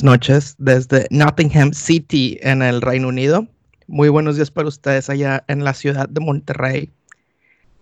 [0.00, 3.46] Buenas noches desde Nottingham City en el Reino Unido.
[3.86, 6.90] Muy buenos días para ustedes allá en la ciudad de Monterrey.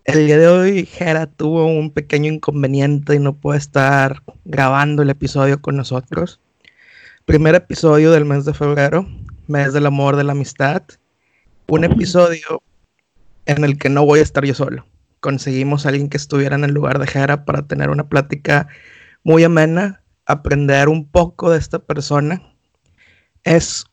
[0.05, 5.11] El día de hoy Jera tuvo un pequeño inconveniente y no puede estar grabando el
[5.11, 6.41] episodio con nosotros.
[7.25, 9.07] Primer episodio del mes de febrero,
[9.47, 10.83] mes del amor, de la amistad.
[11.69, 12.65] Un episodio
[13.47, 14.87] en el que no voy a estar yo solo.
[15.21, 18.67] Conseguimos a alguien que estuviera en el lugar de Jera para tener una plática
[19.23, 22.41] muy amena, aprender un poco de esta persona.
[23.43, 23.85] Es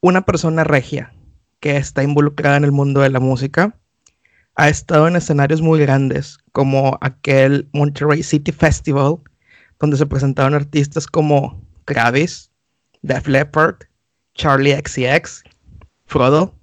[0.00, 1.12] una persona regia
[1.60, 3.74] que está involucrada en el mundo de la música.
[4.54, 9.16] Ha estado en escenarios muy grandes, como aquel Monterrey City Festival,
[9.80, 12.50] donde se presentaron artistas como Travis,
[13.02, 13.76] Def Leppard,
[14.34, 15.42] Charlie XCX,
[16.06, 16.54] Frodo,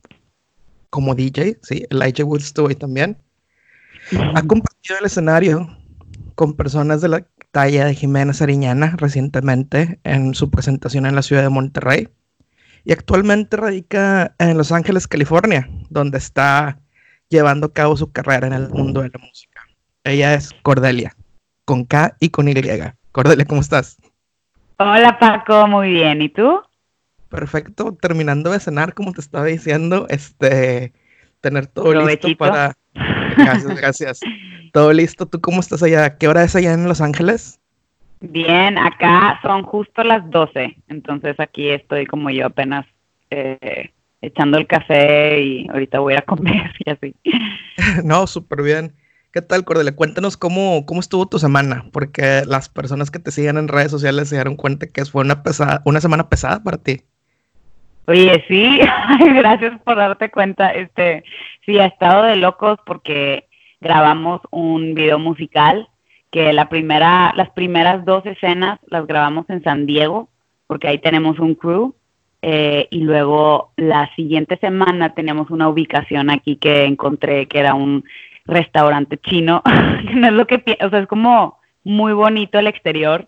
[0.89, 3.17] como DJ, sí, Elijah Woods estuvo ahí también.
[4.35, 5.67] Ha compartido el escenario
[6.35, 11.41] con personas de la talla de Jimena Sariñana recientemente en su presentación en la ciudad
[11.41, 12.09] de Monterrey.
[12.83, 16.77] Y actualmente radica en Los Ángeles, California, donde está
[17.29, 19.61] llevando a cabo su carrera en el mundo de la música.
[20.03, 21.15] Ella es Cordelia,
[21.63, 22.55] con K y con Y.
[23.13, 23.99] Cordelia, ¿cómo estás?
[24.77, 26.21] Hola Paco, muy bien.
[26.21, 26.59] ¿Y tú?
[27.29, 30.91] Perfecto, terminando de cenar, como te estaba diciendo, este,
[31.39, 32.75] tener todo listo para...
[33.37, 34.19] Gracias, gracias.
[34.73, 35.25] Todo listo.
[35.25, 36.17] ¿Tú cómo estás allá?
[36.17, 37.59] ¿Qué hora es allá en Los Ángeles?
[38.21, 42.85] Bien, acá son justo las 12, entonces aquí estoy como yo apenas
[43.29, 47.15] eh, echando el café y ahorita voy a comer y así.
[48.03, 48.95] no, súper bien.
[49.31, 49.93] ¿Qué tal, Cordelia?
[49.93, 54.29] Cuéntanos cómo, cómo estuvo tu semana, porque las personas que te siguen en redes sociales
[54.29, 57.01] se dieron cuenta que fue una, pesada, una semana pesada para ti.
[58.07, 58.79] Oye, sí,
[59.35, 60.69] gracias por darte cuenta.
[60.69, 61.23] Este,
[61.65, 63.47] sí, ha estado de locos porque
[63.81, 65.87] grabamos un video musical
[66.31, 70.29] que la primera, las primeras dos escenas las grabamos en San Diego,
[70.67, 71.95] porque ahí tenemos un crew,
[72.41, 78.03] eh, y luego la siguiente semana teníamos una ubicación aquí que encontré que era un
[78.45, 79.63] restaurante chino,
[80.13, 83.27] no es lo que, o sea, es como muy bonito el exterior,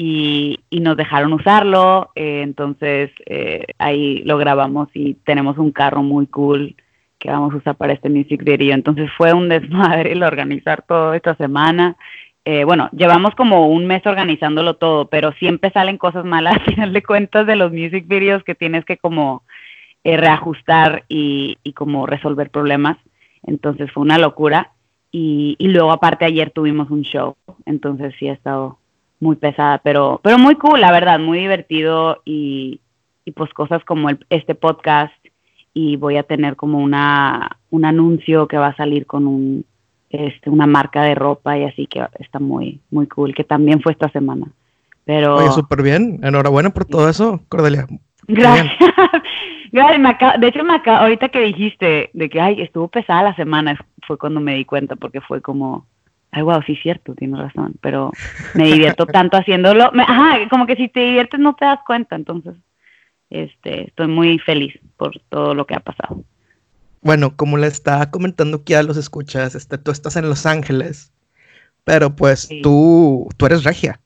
[0.00, 6.04] y, y nos dejaron usarlo, eh, entonces eh, ahí lo grabamos y tenemos un carro
[6.04, 6.76] muy cool
[7.18, 8.74] que vamos a usar para este music video.
[8.74, 11.96] Entonces fue un desmadre el organizar todo esta semana.
[12.44, 16.92] Eh, bueno, llevamos como un mes organizándolo todo, pero siempre salen cosas malas al final
[16.92, 19.42] de cuentas de los music videos que tienes que como
[20.04, 22.96] eh, reajustar y, y, como resolver problemas.
[23.42, 24.72] Entonces fue una locura.
[25.10, 27.34] Y, y, luego aparte ayer tuvimos un show,
[27.64, 28.78] entonces sí ha estado
[29.20, 32.80] muy pesada, pero, pero muy cool, la verdad, muy divertido y,
[33.24, 35.14] y pues cosas como el, este podcast
[35.80, 39.64] y voy a tener como una, un anuncio que va a salir con un,
[40.10, 43.92] este, una marca de ropa y así que está muy, muy cool, que también fue
[43.92, 44.48] esta semana.
[45.04, 45.36] Pero...
[45.36, 46.18] Oye, súper bien.
[46.24, 47.86] Enhorabuena por todo eso, Cordelia.
[48.26, 48.72] Gracias.
[49.70, 54.40] de hecho, me ahorita que dijiste de que ay, estuvo pesada la semana, fue cuando
[54.40, 55.86] me di cuenta, porque fue como,
[56.32, 58.10] ay, wow, sí, cierto, tienes razón, pero
[58.54, 59.92] me divierto tanto haciéndolo.
[59.96, 62.56] ajá, como que si te diviertes no te das cuenta, entonces
[63.30, 66.22] este, estoy muy feliz por todo lo que ha pasado.
[67.00, 71.12] Bueno, como le estaba comentando que ya los escuchas, este, tú estás en Los Ángeles,
[71.84, 74.00] pero pues tú, tú eres regia.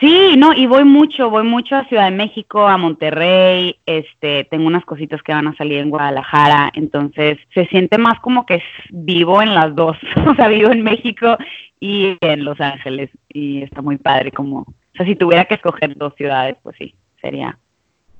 [0.00, 4.68] Sí, no, y voy mucho, voy mucho a Ciudad de México, a Monterrey, este, tengo
[4.68, 9.42] unas cositas que van a salir en Guadalajara, entonces se siente más como que vivo
[9.42, 9.96] en las dos,
[10.26, 11.36] o sea, vivo en México
[11.80, 15.96] y en Los Ángeles, y está muy padre como, o sea, si tuviera que escoger
[15.96, 17.58] dos ciudades, pues sí, sería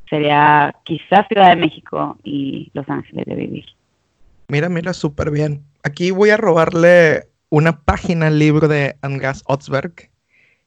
[0.08, 3.64] sería quizás Ciudad de México y Los Ángeles de vivir.
[4.48, 5.62] Mira, mira, súper bien.
[5.82, 10.10] Aquí voy a robarle una página al libro de Angas Otzberg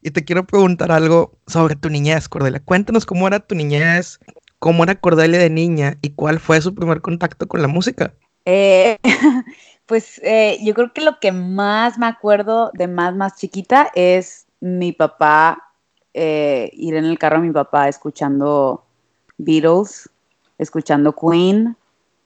[0.01, 2.61] y te quiero preguntar algo sobre tu niñez, Cordelia.
[2.63, 4.19] Cuéntanos cómo era tu niñez,
[4.59, 8.13] cómo era Cordelia de niña y cuál fue su primer contacto con la música.
[8.45, 8.97] Eh,
[9.85, 14.47] pues eh, yo creo que lo que más me acuerdo de más, más chiquita es
[14.59, 15.71] mi papá,
[16.13, 18.85] eh, ir en el carro de mi papá escuchando
[19.43, 20.09] Beatles,
[20.57, 21.75] escuchando Queen,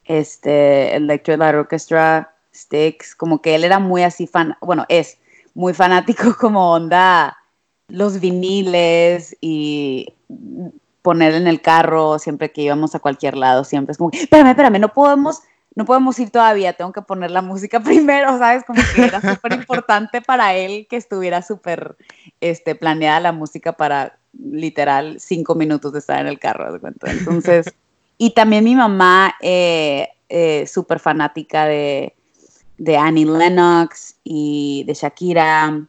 [0.04, 5.18] este, Electric Light Orchestra, Styx, como que él era muy así fan, bueno, es
[5.54, 7.36] muy fanático como onda
[7.88, 10.12] los viniles y
[11.02, 14.80] poner en el carro siempre que íbamos a cualquier lado, siempre es como, espérame, espérame,
[14.80, 15.40] no podemos,
[15.76, 18.64] no podemos ir todavía, tengo que poner la música primero, ¿sabes?
[18.64, 21.96] Como que era súper importante para él que estuviera súper
[22.40, 27.66] este, planeada la música para literal cinco minutos de estar en el carro, Entonces,
[28.18, 32.14] y también mi mamá, eh, eh, súper fanática de,
[32.78, 35.86] de, Annie Lennox y de Shakira,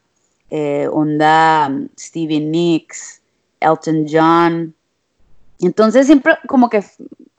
[0.50, 3.22] eh, onda Stevie Nicks,
[3.60, 4.76] Elton John,
[5.60, 6.84] Entonces siempre como que,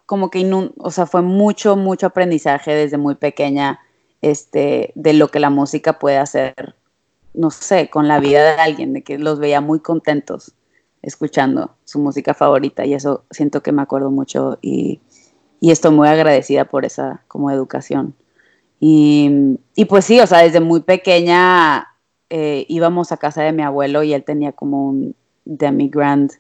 [0.07, 3.81] como que, o sea, fue mucho, mucho aprendizaje desde muy pequeña,
[4.21, 6.75] este, de lo que la música puede hacer,
[7.35, 10.55] no sé, con la vida de alguien, de que los veía muy contentos
[11.09, 15.01] escuchando su música favorita y eso siento que me acuerdo mucho y,
[15.61, 18.15] y estoy muy agradecida por esa como educación.
[18.81, 21.89] Y, y pues sí, o sea, desde muy pequeña
[22.31, 26.31] eh, íbamos a casa de mi abuelo y él tenía como un demi grand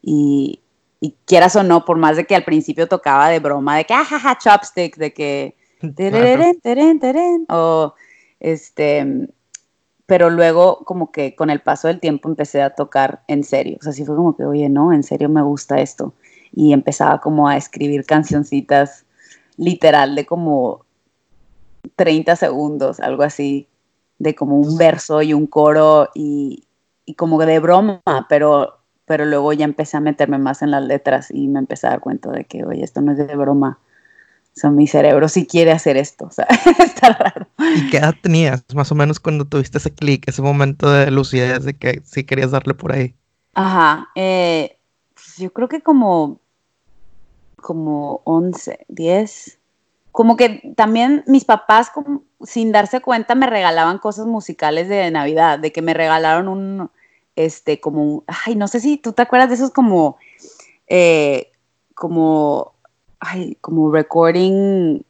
[0.00, 0.60] y,
[1.00, 3.94] y quieras o no, por más de que al principio tocaba de broma, de que
[3.94, 5.56] ajaja ah, chopstick, de que
[5.96, 7.94] tereren, tereren, tereren, o
[8.40, 9.28] este,
[10.06, 13.82] pero luego como que con el paso del tiempo empecé a tocar en serio, o
[13.82, 16.14] sea, sí fue como que, oye, no, en serio me gusta esto,
[16.52, 19.06] y empezaba como a escribir cancioncitas
[19.56, 20.84] literal de como
[21.96, 23.68] 30 segundos, algo así,
[24.18, 26.64] de como un verso y un coro y,
[27.04, 31.30] y como de broma, pero, pero luego ya empecé a meterme más en las letras
[31.30, 33.78] y me empecé a dar cuenta de que, oye, esto no es de broma.
[34.56, 36.46] O sea, mi cerebro sí quiere hacer esto, o sea,
[36.78, 37.48] está raro.
[37.58, 41.64] ¿Y qué edad tenías, más o menos, cuando tuviste ese clic, ese momento de lucidez
[41.64, 43.14] de que sí querías darle por ahí?
[43.54, 44.78] Ajá, eh,
[45.14, 46.38] pues yo creo que como,
[47.56, 49.58] como 11, 10,
[50.12, 51.90] como que también mis papás,
[52.44, 56.90] sin darse cuenta, me regalaban cosas musicales de Navidad, de que me regalaron un,
[57.34, 60.16] este, como, ay, no sé si tú te acuerdas de esos como,
[60.86, 61.50] eh,
[61.96, 62.73] como,
[63.24, 65.02] ay, como recording,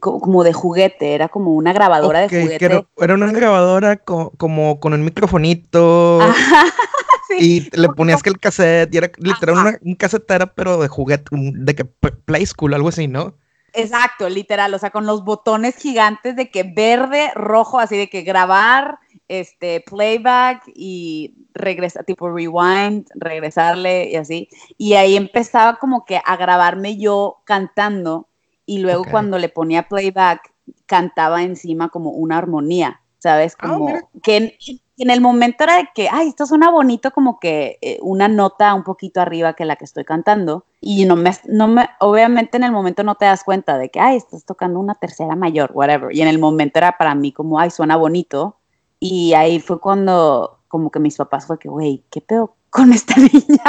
[0.00, 2.86] como, de juguete, era como una grabadora de juguete.
[2.96, 6.20] Era, una grabadora como con un microfonito.
[7.38, 11.74] y le ponías que el cassette, y era literal un casetera, pero de juguete, de
[11.74, 13.34] que Play School, algo así, ¿no?
[13.74, 18.22] Exacto, literal, o sea, con los botones gigantes de que verde, rojo, así de que
[18.22, 24.48] grabar, este, playback y regresar, tipo rewind, regresarle y así.
[24.76, 28.28] Y ahí empezaba como que a grabarme yo cantando
[28.66, 30.52] y luego cuando le ponía playback
[30.86, 33.56] cantaba encima como una armonía, ¿sabes?
[33.60, 33.88] Ah, como
[34.22, 34.58] que
[34.98, 38.74] en el momento era de que, ay, esto suena bonito como que eh, una nota
[38.74, 40.64] un poquito arriba que la que estoy cantando.
[40.80, 44.00] Y no me, no me, obviamente en el momento no te das cuenta de que,
[44.00, 46.14] ay, estás tocando una tercera mayor, whatever.
[46.14, 48.57] Y en el momento era para mí como, ay, suena bonito.
[49.00, 53.14] Y ahí fue cuando como que mis papás fue que, güey, ¿qué pedo con esta
[53.16, 53.62] niña?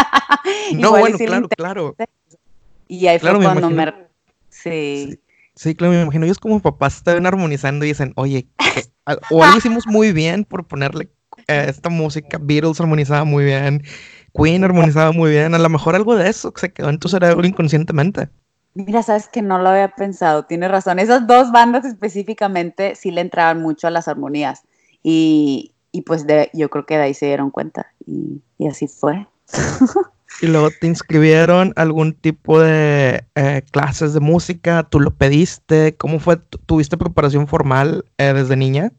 [0.75, 1.95] No, bueno, claro, claro.
[2.87, 3.93] Y ahí fue cuando me...
[4.49, 5.19] Sí.
[5.55, 5.75] sí.
[5.75, 6.25] claro, me imagino.
[6.25, 8.47] Ellos como papás estaban armonizando y dicen, oye,
[9.31, 11.09] o algo hicimos muy bien por ponerle
[11.47, 13.83] esta música, Beatles armonizaba muy bien,
[14.33, 17.45] Queen armonizaba muy bien, a lo mejor algo de eso se quedó en tu cerebro
[17.47, 18.29] inconscientemente.
[18.75, 20.99] Mira, sabes que no lo había pensado, tienes razón.
[20.99, 24.63] Esas dos bandas específicamente sí le entraban mucho a las armonías
[25.03, 28.87] y, y pues de, yo creo que de ahí se dieron cuenta y, y así
[28.87, 29.27] fue.
[30.41, 36.19] y luego te inscribieron algún tipo de eh, clases de música, tú lo pediste, ¿cómo
[36.19, 36.37] fue?
[36.65, 38.91] ¿Tuviste preparación formal eh, desde niña?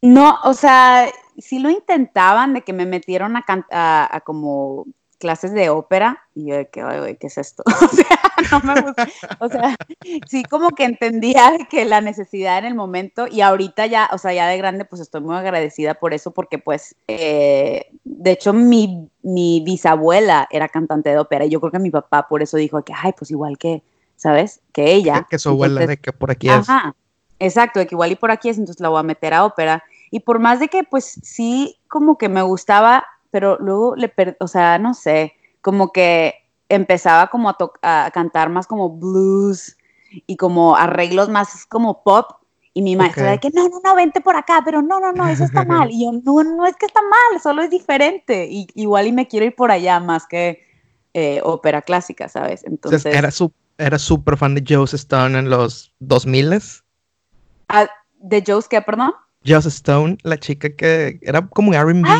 [0.00, 1.08] No, o sea,
[1.38, 4.86] sí lo intentaban de que me metieron a, a, a como
[5.22, 7.62] clases de ópera y yo de que, oye, ¿qué es esto?
[7.66, 9.08] o sea, no me gusta.
[9.38, 9.76] O sea,
[10.26, 14.34] sí como que entendía que la necesidad en el momento y ahorita ya, o sea,
[14.34, 19.08] ya de grande, pues estoy muy agradecida por eso porque pues, eh, de hecho, mi,
[19.22, 22.82] mi bisabuela era cantante de ópera y yo creo que mi papá por eso dijo
[22.82, 23.84] que, ay, pues igual que,
[24.16, 24.60] ¿sabes?
[24.72, 25.28] Que ella.
[25.30, 26.68] Que su abuela, de que por aquí es.
[26.68, 26.96] Ajá,
[27.38, 29.84] exacto, de que igual y por aquí es, entonces la voy a meter a ópera
[30.12, 34.46] y por más de que, pues sí, como que me gustaba, pero luego le, o
[34.46, 36.34] sea, no sé, como que
[36.68, 39.76] empezaba como a, a cantar más como blues
[40.26, 42.30] y como arreglos más como pop.
[42.74, 43.32] Y mi maestra okay.
[43.32, 45.90] de que no, no, no, vente por acá, pero no, no, no, eso está mal.
[45.92, 48.46] Y yo, no, no es que está mal, solo es diferente.
[48.50, 50.62] Y igual y me quiero ir por allá más que
[51.12, 52.64] eh, ópera clásica, ¿sabes?
[52.64, 53.04] Entonces.
[53.04, 53.30] ¿Era
[53.78, 56.60] era súper fan de Joe Stone en los 2000
[57.68, 59.12] ah, ¿De Joe's qué, perdón?
[59.46, 62.16] Joss Stone, la chica que era como R&B, ah,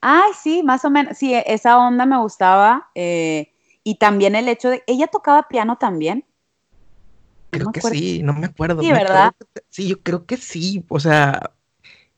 [0.00, 1.16] Ay, sí, más o menos.
[1.16, 2.90] Sí, esa onda me gustaba.
[2.94, 3.52] Eh,
[3.82, 4.82] y también el hecho de.
[4.86, 6.24] ¿Ella tocaba piano también?
[7.50, 8.82] Creo que sí, no me acuerdo.
[8.82, 9.32] Sí, ¿verdad?
[9.70, 10.84] sí, yo creo que sí.
[10.88, 11.52] O sea,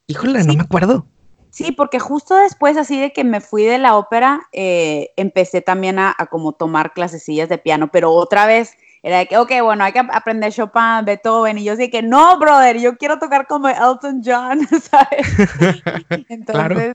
[0.07, 1.07] híjole, no me acuerdo.
[1.51, 5.99] Sí, porque justo después, así de que me fui de la ópera, eh, empecé también
[5.99, 9.85] a, a, como tomar clasecillas de piano, pero otra vez era de que, ok, bueno,
[9.85, 13.69] hay que aprender Chopin, Beethoven, y yo dije que no, brother, yo quiero tocar como
[13.69, 15.29] Elton John, ¿sabes?
[16.29, 16.93] Entonces,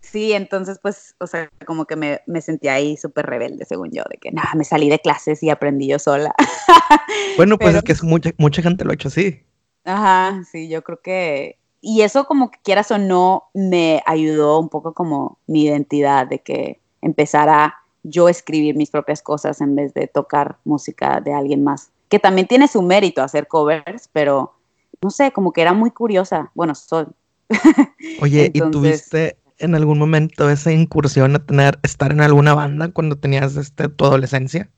[0.00, 4.02] sí, entonces pues, o sea, como que me, me sentí ahí súper rebelde, según yo,
[4.10, 6.34] de que nada, me salí de clases y aprendí yo sola.
[7.36, 9.44] bueno, pues es que es mucha, mucha gente lo ha hecho así.
[9.84, 14.68] Ajá, sí, yo creo que, y eso como que quieras o no, me ayudó un
[14.68, 19.94] poco como mi identidad, de que empezar a yo escribir mis propias cosas en vez
[19.94, 24.54] de tocar música de alguien más, que también tiene su mérito hacer covers, pero
[25.00, 26.50] no sé, como que era muy curiosa.
[26.54, 27.06] Bueno, soy.
[28.20, 33.16] Oye, ¿y tuviste en algún momento esa incursión a tener, estar en alguna banda cuando
[33.16, 34.68] tenías este, tu adolescencia?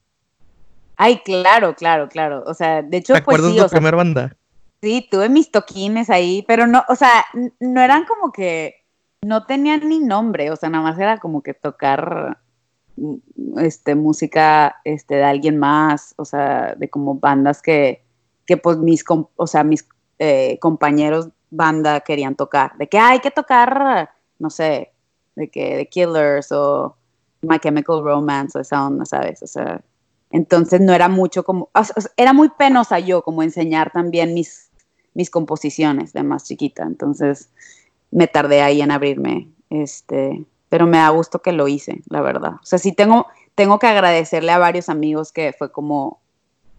[0.96, 2.44] Ay, claro, claro, claro.
[2.46, 4.36] O sea, de hecho, ¿Te pues acuerdas de tu primera banda?
[4.82, 7.24] Sí, tuve mis toquines ahí, pero no, o sea,
[7.58, 8.84] no eran como que,
[9.22, 12.38] no tenían ni nombre, o sea, nada más era como que tocar
[13.56, 18.02] este música este de alguien más, o sea, de como bandas que,
[18.46, 19.04] que pues mis,
[19.36, 19.86] o sea, mis
[20.18, 24.92] eh, compañeros banda querían tocar, de que hay que tocar, no sé,
[25.36, 26.96] de que The Killers o
[27.42, 29.42] My Chemical Romance o esa onda, ¿sabes?
[29.42, 29.80] O sea,
[30.30, 31.70] entonces no era mucho como,
[32.16, 34.70] era muy penosa yo como enseñar también mis,
[35.14, 37.50] mis composiciones de más chiquita, entonces
[38.10, 42.54] me tardé ahí en abrirme, este, pero me da gusto que lo hice, la verdad.
[42.54, 46.20] O sea, sí tengo, tengo que agradecerle a varios amigos que fue como,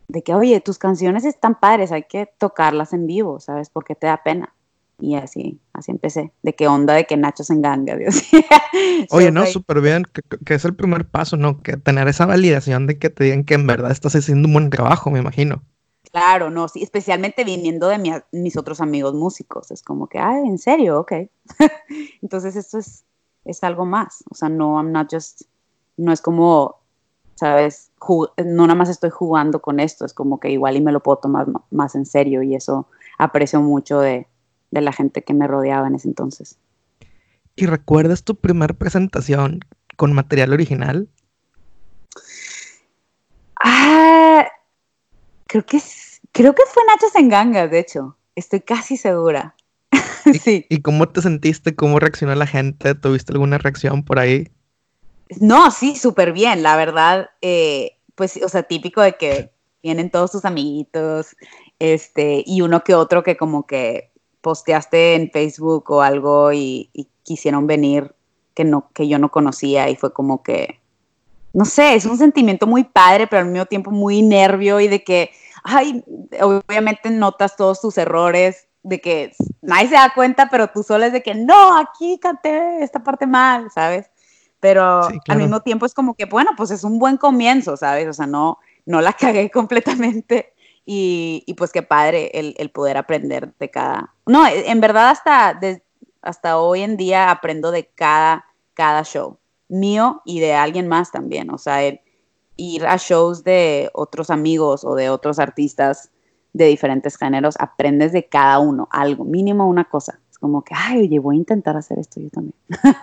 [0.09, 3.69] de que, oye, tus canciones están padres, hay que tocarlas en vivo, ¿sabes?
[3.69, 4.53] Porque te da pena.
[4.99, 6.33] Y así, así empecé.
[6.43, 8.21] De qué onda, de que Nacho se enganga, Dios.
[9.11, 10.03] Oye, no, súper bien,
[10.43, 11.63] que, es el primer paso, ¿no?
[11.63, 14.69] Que tener esa validación de que te digan que en verdad estás haciendo un buen
[14.71, 15.63] trabajo, me imagino.
[16.11, 19.71] Claro, no, sí, especialmente viniendo de mis otros amigos músicos.
[19.71, 20.99] Es como que, ay, ¿en serio?
[20.99, 21.13] Ok.
[22.21, 23.05] Entonces esto es,
[23.45, 24.23] es algo más.
[24.29, 25.43] O sea, no, I'm not just,
[25.97, 26.85] no es como
[27.35, 27.91] ¿sabes?
[28.37, 31.17] no nada más estoy jugando con esto, es como que igual y me lo puedo
[31.17, 32.87] tomar más en serio y eso
[33.17, 34.27] aprecio mucho de,
[34.71, 36.57] la gente que me rodeaba en ese entonces.
[37.55, 39.61] ¿Y recuerdas tu primera presentación
[39.95, 41.07] con material original?
[43.63, 44.45] Ah,
[45.47, 45.81] creo que,
[46.33, 48.17] creo que fue Nacho Sengangas, de hecho.
[48.35, 49.54] Estoy casi segura.
[50.43, 50.65] sí.
[50.69, 51.75] ¿Y cómo te sentiste?
[51.75, 52.95] ¿Cómo reaccionó la gente?
[52.95, 54.49] ¿Tuviste alguna reacción por ahí?
[55.39, 60.31] No, sí, súper bien, la verdad, eh, pues, o sea, típico de que vienen todos
[60.31, 61.35] tus amiguitos,
[61.79, 64.11] este, y uno que otro que como que
[64.41, 66.89] posteaste en Facebook o algo y,
[67.23, 68.13] quisieron venir
[68.53, 70.79] que no, que yo no conocía y fue como que,
[71.53, 75.03] no sé, es un sentimiento muy padre, pero al mismo tiempo muy nervio y de
[75.03, 75.31] que,
[75.63, 76.03] ay,
[76.39, 81.13] obviamente notas todos tus errores, de que nadie se da cuenta, pero tú solo es
[81.13, 84.09] de que, no, aquí canté esta parte mal, ¿sabes?
[84.65, 88.07] pero al mismo tiempo es como que, bueno, pues es un buen comienzo, ¿sabes?
[88.07, 92.97] O sea, no, no la cagué completamente y, y pues qué padre el, el, poder
[92.97, 94.15] aprender de cada...
[94.25, 95.59] No, en verdad hasta,
[96.23, 99.37] hasta hoy en día aprendo de cada, cada show,
[99.67, 101.81] mío y de alguien más también, o sea,
[102.57, 106.09] ir a shows de otros amigos o de otros artistas
[106.55, 110.19] de diferentes géneros, aprendes de cada uno algo, mínimo una cosa.
[110.31, 112.55] Es como que, ay, oye, voy a intentar hacer esto yo también.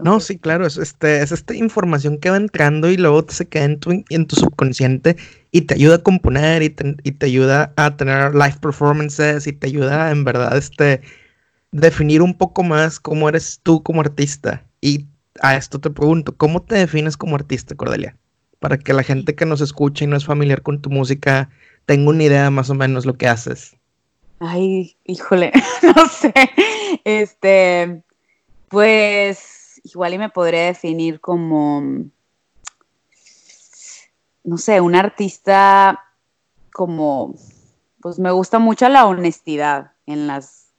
[0.00, 3.64] No, sí, claro, es, este, es esta información que va entrando y luego se queda
[3.64, 5.16] en tu, en tu subconsciente
[5.52, 9.52] y te ayuda a componer y te, y te ayuda a tener live performances y
[9.52, 11.00] te ayuda en verdad este,
[11.70, 14.64] definir un poco más cómo eres tú como artista.
[14.80, 15.06] Y
[15.40, 18.16] a esto te pregunto, ¿cómo te defines como artista, Cordelia?
[18.58, 21.50] Para que la gente que nos escucha y no es familiar con tu música
[21.86, 23.76] tenga una idea más o menos lo que haces.
[24.40, 26.32] Ay, híjole, no sé.
[27.04, 28.02] Este,
[28.68, 31.82] pues igual y me podría definir como,
[34.42, 36.00] no sé, un artista
[36.72, 37.34] como,
[38.00, 40.72] pues me gusta mucho la honestidad en las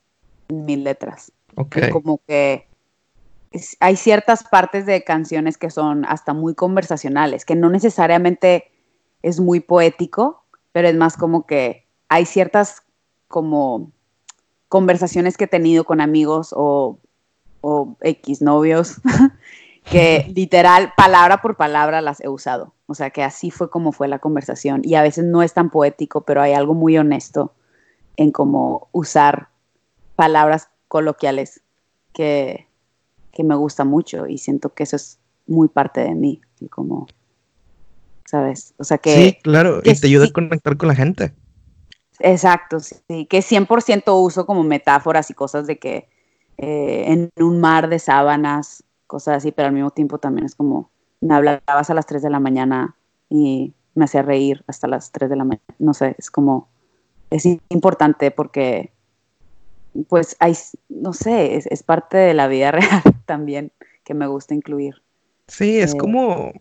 [0.50, 1.32] mil letras.
[1.92, 2.68] Como que
[3.80, 8.72] hay ciertas partes de canciones que son hasta muy conversacionales, que no necesariamente
[9.22, 10.45] es muy poético,
[10.76, 12.82] pero es más como que hay ciertas
[13.30, 13.94] como
[14.68, 17.00] conversaciones que he tenido con amigos o
[17.62, 18.98] o X novios,
[19.90, 22.74] que literal, palabra por palabra las he usado.
[22.88, 24.82] O sea, que así fue como fue la conversación.
[24.84, 27.54] Y a veces no es tan poético, pero hay algo muy honesto
[28.18, 29.48] en cómo usar
[30.18, 31.62] palabras coloquiales
[32.12, 32.68] que,
[33.32, 36.42] que me gusta mucho y siento que eso es muy parte de mí.
[36.60, 37.08] Y como,
[38.26, 38.74] ¿sabes?
[38.78, 39.16] O sea que...
[39.16, 41.34] Sí, claro, y te ayuda a conectar con la gente.
[42.20, 46.10] Exacto, sí, que 100% uso como metáforas y cosas de que
[46.58, 50.90] eh, en un mar de sábanas, cosas así, pero al mismo tiempo también es como,
[51.22, 52.96] me hablabas a las 3 de la mañana
[53.30, 55.76] y me hacía reír hasta las 3 de la mañana.
[55.80, 56.70] No sé, es como,
[57.30, 58.92] es importante porque,
[60.08, 60.56] pues, hay,
[60.88, 63.72] no sé, es, parte de la vida real también
[64.04, 65.02] que me gusta incluir.
[65.48, 66.54] Sí, es eh, como,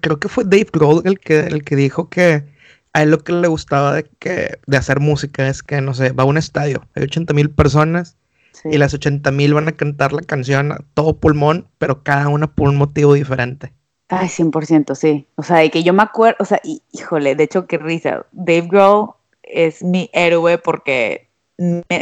[0.00, 2.44] creo que fue Dave Grohl el que, el que dijo que
[2.92, 6.12] a él lo que le gustaba de, que, de hacer música es que, no sé,
[6.12, 8.16] va a un estadio, hay 80 mil personas
[8.64, 12.52] y las 80 mil van a cantar la canción a todo pulmón, pero cada una
[12.52, 13.72] por un motivo diferente.
[14.08, 15.26] Ay, 100%, sí.
[15.36, 16.60] O sea, de que yo me acuerdo, o sea,
[16.92, 18.26] híjole, de hecho, qué risa.
[18.32, 19.10] Dave Grohl
[19.42, 21.29] es mi héroe porque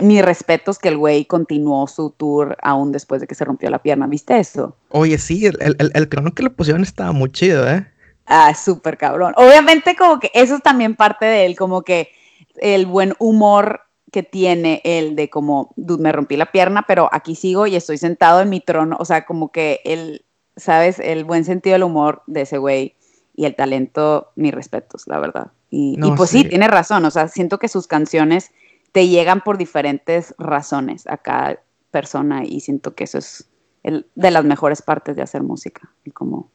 [0.03, 3.69] mi respeto es que el güey continuó su tour aún después de que se rompió
[3.71, 4.07] la pierna.
[4.07, 4.77] ¿Viste eso?
[4.91, 7.87] Oye, sí, el, el, el crono que le pusieron estaba muy chido, ¿eh?
[8.27, 9.33] Ah, súper cabrón.
[9.37, 12.11] Obviamente, como que eso es también parte de él, como que
[12.59, 13.81] el buen humor
[14.13, 18.41] que tiene él de como, me rompí la pierna, pero aquí sigo y estoy sentado
[18.41, 18.97] en mi trono.
[19.01, 20.25] O sea, como que él,
[20.57, 20.99] ¿sabes?
[21.01, 22.95] El buen sentido del humor de ese güey
[23.35, 25.49] y el talento, mis respetos, la verdad.
[25.71, 26.45] Y, pues sí.
[26.45, 27.05] tiene razón.
[27.05, 28.53] O sea, siento que sus canciones
[28.99, 31.63] te llegan por diferentes razones a cada
[31.93, 33.49] persona y siento que eso es
[33.85, 35.89] el, de las mejores partes de hacer música.
[36.05, 36.51] Y como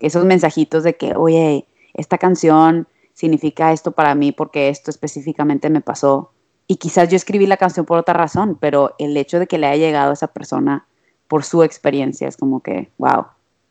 [0.00, 5.82] esos mensajitos de que, oye, esta canción significa esto para mí porque esto específicamente me
[5.82, 6.32] pasó
[6.66, 9.68] y quizás yo escribí la canción por otra razón, pero el hecho de que le
[9.68, 10.88] haya llegado a esa persona
[11.28, 13.26] por su experiencia es como que, wow,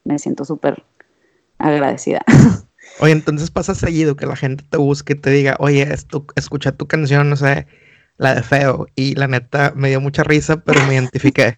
[0.06, 0.86] me siento súper
[1.58, 2.22] agradecida.
[3.02, 6.74] Oye, entonces pasa seguido que la gente te busque y te diga, oye, esto, escucha
[6.74, 7.66] tu canción, no sé,
[8.18, 11.58] la de feo, y la neta me dio mucha risa, pero me identifiqué.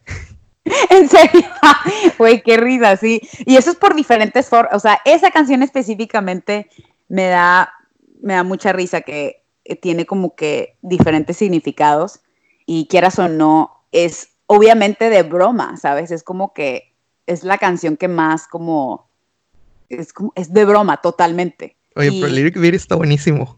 [0.89, 1.47] en serio,
[2.17, 3.21] güey, qué risa, sí.
[3.45, 6.69] Y eso es por diferentes formas, o sea, esa canción específicamente
[7.07, 7.74] me da,
[8.21, 12.21] me da mucha risa que eh, tiene como que diferentes significados
[12.65, 16.12] y quieras o no, es obviamente de broma, ¿sabes?
[16.12, 16.93] Es como que
[17.25, 19.09] es la canción que más como
[19.89, 21.75] es, como, es de broma totalmente.
[21.95, 23.57] Oye, pero el lyric video está buenísimo.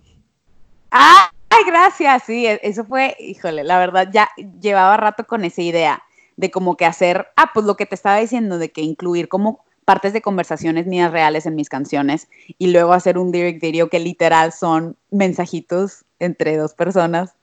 [1.58, 2.24] ¡Ay, gracias!
[2.26, 4.30] Sí, e, eso fue, híjole, la verdad ya
[4.62, 6.04] llevaba rato con esa idea
[6.36, 9.66] de como que hacer, ah, pues lo que te estaba diciendo, de que incluir como
[9.84, 12.28] partes de conversaciones mías reales en mis canciones
[12.60, 17.34] y luego hacer un lyric video que literal son mensajitos entre dos personas,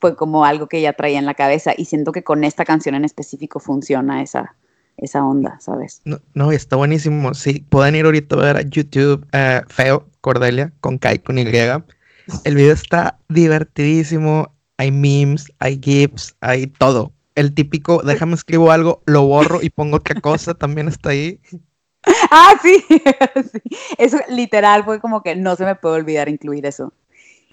[0.00, 2.94] fue como algo que ya traía en la cabeza y siento que con esta canción
[2.94, 4.54] en específico funciona esa,
[4.98, 6.02] esa onda, ¿sabes?
[6.04, 7.32] No, no, está buenísimo.
[7.32, 11.46] Sí, pueden ir ahorita a ver a YouTube eh, Feo Cordelia con Kai con Y.
[12.44, 14.52] El video está divertidísimo.
[14.78, 17.12] Hay memes, hay GIFs, hay todo.
[17.34, 21.40] El típico, déjame escribo algo, lo borro y pongo qué cosa, también está ahí.
[22.30, 22.84] Ah, sí.
[23.98, 26.92] Eso literal fue como que no se me puede olvidar incluir eso.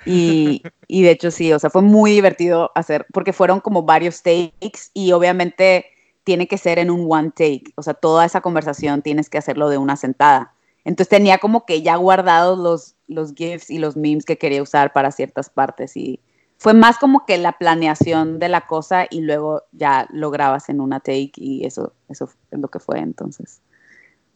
[0.06, 4.22] Y, y, de hecho sí, o sea, fue muy divertido hacer, porque fueron como varios
[4.22, 5.88] takes y obviamente
[6.24, 9.70] tiene que ser en un one take, o sea, toda esa conversación tienes que hacerlo
[9.70, 10.54] de una sentada.
[10.86, 14.94] Entonces tenía como que ya guardados los, los GIFs y los memes que quería usar
[14.94, 16.20] para ciertas partes y
[16.58, 20.80] fue más como que la planeación de la cosa y luego ya lo grabas en
[20.80, 23.62] una take y eso, eso es lo que fue entonces.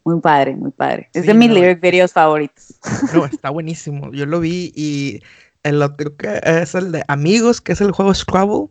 [0.04, 1.10] Muy padre, muy padre.
[1.14, 2.76] Es de mis lyric videos favoritos.
[3.14, 4.12] No, está buenísimo.
[4.14, 5.20] Yo lo vi y
[5.64, 8.68] el otro que es el de Amigos, que es el juego Scrabble.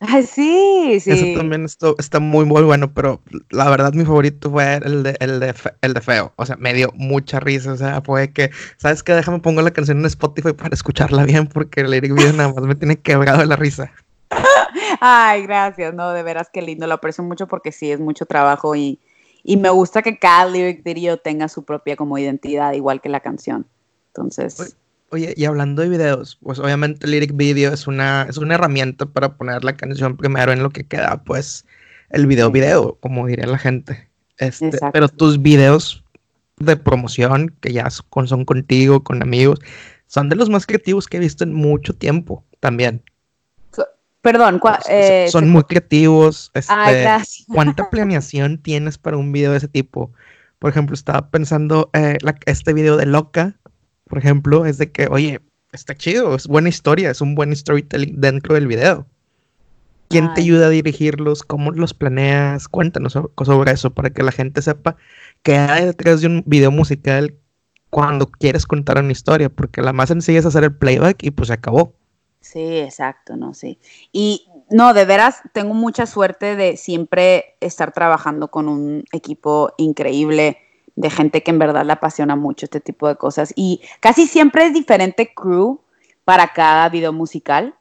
[0.00, 1.10] Ay, sí, sí.
[1.10, 5.40] Eso también está muy, muy bueno, pero la verdad mi favorito fue el de, el
[5.40, 6.32] de, el de Feo.
[6.36, 7.72] O sea, me dio mucha risa.
[7.72, 9.14] O sea, fue que, ¿sabes qué?
[9.14, 12.64] Déjame pongo la canción en Spotify para escucharla bien, porque el lyric video nada más
[12.64, 13.92] me tiene quebrado de la risa.
[15.00, 15.94] Ay, gracias.
[15.94, 16.86] No, de veras qué lindo.
[16.86, 19.00] Lo aprecio mucho porque sí, es mucho trabajo y
[19.48, 23.20] y me gusta que cada lyric video tenga su propia como identidad, igual que la
[23.20, 23.66] canción.
[24.08, 24.76] Entonces...
[25.10, 29.36] Oye, y hablando de videos, pues obviamente lyric video es una, es una herramienta para
[29.36, 31.64] poner la canción primero en lo que queda, pues
[32.10, 34.08] el video video, como diría la gente.
[34.36, 36.04] Este, pero tus videos
[36.58, 39.60] de promoción, que ya son, son contigo, con amigos,
[40.06, 43.02] son de los más creativos que he visto en mucho tiempo también.
[44.20, 46.50] Perdón, eh, son muy creativos.
[46.52, 46.74] Este,
[47.52, 50.12] ¿Cuánta planeación tienes para un video de ese tipo?
[50.58, 53.56] Por ejemplo, estaba pensando, eh, este video de Loca,
[54.08, 55.40] por ejemplo, es de que, oye,
[55.72, 59.06] está chido, es buena historia, es un buen storytelling dentro del video.
[60.08, 61.42] ¿Quién te ayuda a dirigirlos?
[61.42, 62.66] ¿Cómo los planeas?
[62.66, 64.96] Cuéntanos sobre eso para que la gente sepa
[65.42, 67.34] qué hay detrás de un video musical
[67.90, 71.48] cuando quieres contar una historia, porque la más sencilla es hacer el playback y pues
[71.48, 71.92] se acabó.
[72.40, 73.78] Sí, exacto, no, sí.
[74.10, 80.58] Y no, de veras, tengo mucha suerte de siempre estar trabajando con un equipo increíble
[80.98, 83.52] de gente que en verdad le apasiona mucho este tipo de cosas.
[83.54, 85.80] Y casi siempre es diferente crew
[86.24, 87.74] para cada video musical.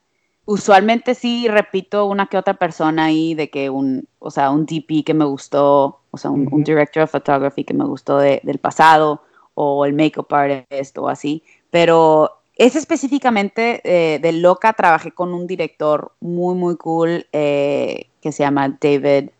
[0.45, 5.03] Usualmente sí repito una que otra persona ahí de que un, o sea, un DP
[5.03, 9.23] que me gustó, o sea, un, director of photography que me gustó del pasado,
[9.55, 11.43] o el makeup artist o así.
[11.71, 18.31] Pero ese específicamente eh, de Loca trabajé con un director muy, muy cool eh, que
[18.31, 19.31] se llama David,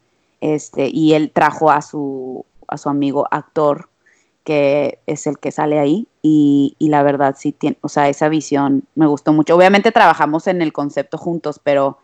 [0.42, 3.90] este, y él trajo a su, a su amigo actor,
[4.44, 8.84] que es el que sale ahí, y, la verdad sí tiene, o sea, esa visión
[8.96, 9.56] me gustó mucho.
[9.56, 11.98] Obviamente trabajamos en el concepto juntos, pero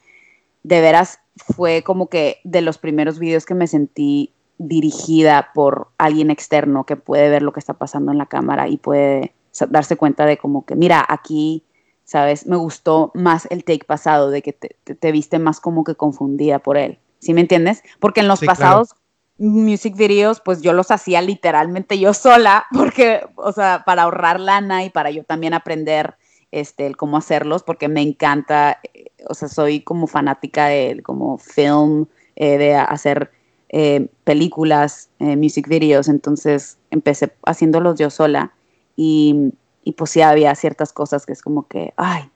[0.63, 6.31] de veras fue como que de los primeros videos que me sentí dirigida por alguien
[6.31, 9.33] externo que puede ver lo que está pasando en la cámara y puede
[9.69, 11.63] darse cuenta de como que, mira, aquí,
[12.03, 12.47] ¿sabes?
[12.47, 16.77] Me gustó más el take pasado, de que te, viste más como que confundida por
[16.77, 16.99] él.
[17.19, 17.83] ¿Sí me entiendes?
[17.99, 18.95] Porque en los pasados
[19.37, 24.83] music videos, pues yo los hacía literalmente yo sola, porque, o sea, para ahorrar lana
[24.83, 26.15] y para yo también aprender
[26.51, 31.37] este, el cómo hacerlos, porque me encanta, eh, o sea, soy como fanática de como
[31.37, 33.31] film, eh, de hacer
[33.69, 38.53] eh, películas, music videos, entonces empecé haciéndolos yo sola
[38.95, 39.51] y,
[39.83, 42.29] y pues sí había ciertas cosas que es como que, ay,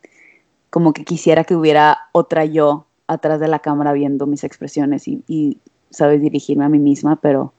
[0.71, 5.23] como que quisiera que hubiera otra yo atrás de la cámara viendo mis expresiones y,
[5.27, 7.53] y sabes, dirigirme a mí misma, pero,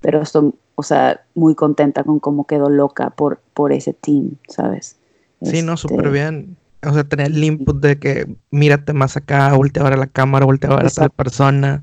[0.00, 4.96] pero estoy, o sea, muy contenta con cómo quedó loca por, por ese team, ¿sabes?
[5.42, 6.56] Sí, no, súper este, bien.
[6.86, 10.06] O sea, tener el input de que mírate más acá, voltea a ver a la
[10.06, 11.82] cámara, voltea a ver a tal persona.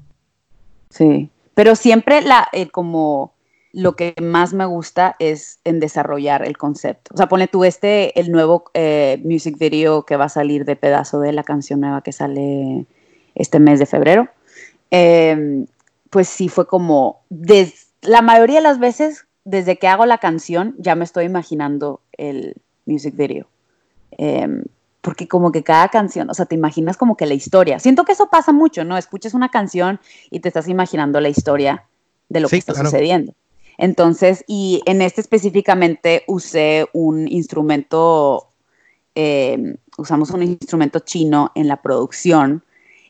[0.89, 3.33] Sí, pero siempre la, eh, como
[3.73, 7.11] lo que más me gusta es en desarrollar el concepto.
[7.13, 10.75] O sea, pone tú este, el nuevo eh, music video que va a salir de
[10.75, 12.85] pedazo de la canción nueva que sale
[13.33, 14.29] este mes de febrero.
[14.91, 15.65] Em,
[16.13, 17.23] pues sí fue como,
[18.01, 22.55] la mayoría de las veces, desde que hago la canción, ya me estoy imaginando el,
[22.85, 23.47] music video.
[24.11, 24.63] Em,
[25.01, 27.79] porque como que cada canción, o sea, te imaginas como que la historia.
[27.79, 28.95] Siento que eso pasa mucho, ¿no?
[28.95, 29.99] Escuchas una canción
[30.29, 31.85] y te estás imaginando la historia
[32.29, 33.33] de lo que está sucediendo.
[33.79, 38.49] Entonces, y en este específicamente usé un instrumento,
[39.15, 42.63] em, usamos un instrumento chino en la producción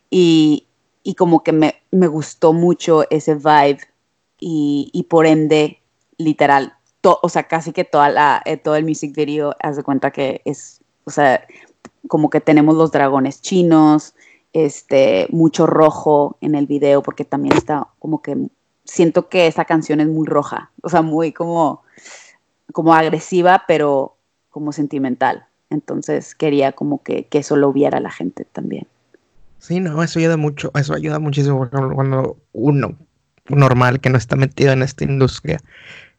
[0.10, 0.68] y,
[1.04, 3.80] y como que me, me, gustó mucho ese vibe
[4.40, 5.82] y, y por ende,
[6.18, 10.12] literal, o sea, casi que toda la, eh, todo el music video, haz de cuenta
[10.12, 11.46] que es, o sea,
[12.08, 14.16] como que tenemos los dragones chinos,
[14.54, 18.38] este, mucho rojo en el video, porque también está como que,
[18.86, 21.84] siento que esa canción es muy roja, o sea, muy como,
[22.72, 24.16] como agresiva, pero
[24.50, 25.48] como sentimental.
[25.70, 28.88] Entonces quería como que, que eso lo viera la gente también.
[29.64, 32.98] Sí, no, eso ayuda mucho, eso ayuda muchísimo cuando uno
[33.48, 35.60] normal que no está metido en esta industria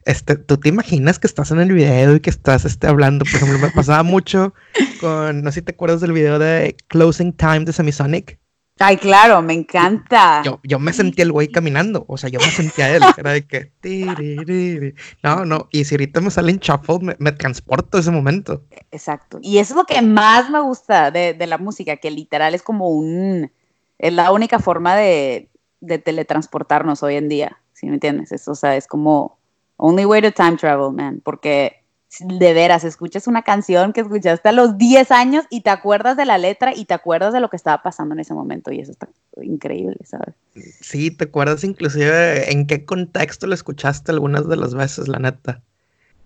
[0.05, 3.25] este, ¿tú te imaginas que estás en el video y que estás este, hablando?
[3.25, 4.53] Por ejemplo, me pasaba mucho
[5.01, 8.39] con, no sé si te acuerdas del video de Closing Time de Semisonic.
[8.77, 10.41] Ay, claro, me encanta.
[10.43, 13.47] Yo, yo me sentía el güey caminando, o sea, yo me sentía él, era de
[13.47, 14.93] que...
[15.23, 18.63] No, no, y si ahorita me sale en shuffle, me, me, transporto ese momento.
[18.91, 22.53] Exacto, y eso es lo que más me gusta de, de, la música, que literal
[22.53, 23.49] es como un...
[23.97, 28.33] Es la única forma de, de teletransportarnos hoy en día, ¿sí me entiendes?
[28.33, 29.39] Eso, o sea, es como
[29.77, 31.84] Only way to time travel, man, porque
[32.19, 36.25] de veras escuchas una canción que escuchaste a los 10 años y te acuerdas de
[36.25, 38.91] la letra y te acuerdas de lo que estaba pasando en ese momento y eso
[38.91, 39.07] está
[39.41, 40.35] increíble, ¿sabes?
[40.81, 45.61] Sí, te acuerdas inclusive en qué contexto lo escuchaste algunas de las veces, la neta.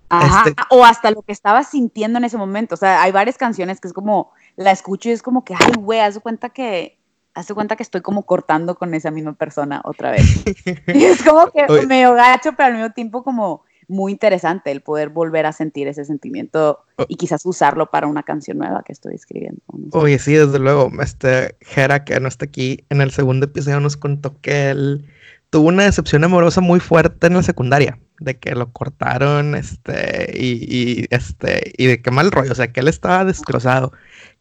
[0.10, 2.76] Ajá, este o hasta lo que estabas sintiendo en ese momento.
[2.76, 5.74] O sea, hay varias canciones que es como, la escucho y es como que, ay,
[5.78, 7.00] güey, haz cuenta que
[7.36, 10.44] hace cuenta que estoy como cortando con esa misma persona otra vez.
[10.88, 15.10] y es como que medio gacho, pero al mismo tiempo como muy interesante el poder
[15.10, 19.62] volver a sentir ese sentimiento y quizás usarlo para una canción nueva que estoy escribiendo.
[19.92, 20.90] Oye, sí, desde luego.
[21.02, 25.06] Este Jera, que no está aquí, en el segundo episodio nos contó que él
[25.50, 30.68] tuvo una decepción amorosa muy fuerte en la secundaria, de que lo cortaron, este, y,
[30.70, 33.92] y este, y de qué mal rollo, o sea, que él estaba destrozado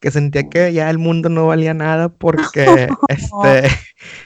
[0.01, 3.69] que sentía que ya el mundo no valía nada porque este,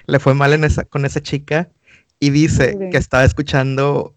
[0.07, 1.71] le fue mal en esa, con esa chica
[2.19, 4.15] y dice que estaba escuchando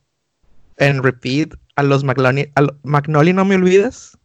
[0.77, 4.17] en repeat a los Magnoli, a Magnoli no me olvides.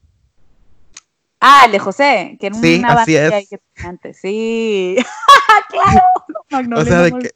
[1.41, 3.49] Ah, el de José, que era sí, una así es.
[3.49, 4.97] Que Sí,
[5.71, 6.03] claro.
[6.51, 7.31] Magnoli, o sea, de que,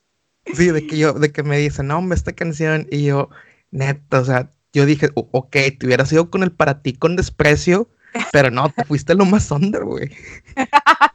[0.55, 3.31] sí, de que yo, de que me dice, no, hombre, esta canción, y yo,
[3.70, 7.88] neta, o sea, yo dije, ok, te hubieras ido con el para ti con desprecio,
[8.33, 10.11] pero no, te fuiste lo más under, güey.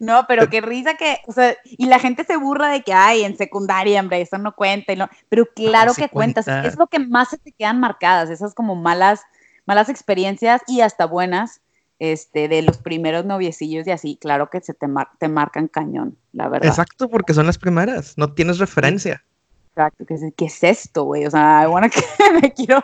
[0.00, 3.24] no, pero qué risa que, o sea, y la gente se burla de que, ay,
[3.24, 6.40] en secundaria, hombre, eso no cuenta, y no, pero claro que cuenta.
[6.64, 9.22] es lo que más se te quedan marcadas, esas como malas,
[9.66, 11.60] malas experiencias y hasta buenas,
[11.98, 14.86] este, de los primeros noviecillos y así, claro que se te,
[15.18, 16.68] te marcan cañón, la verdad.
[16.68, 19.24] Exacto, porque son las primeras, no tienes referencia.
[19.70, 21.26] Exacto, ¿qué es, esto, güey?
[21.26, 22.82] O sea, bueno, que me quiero,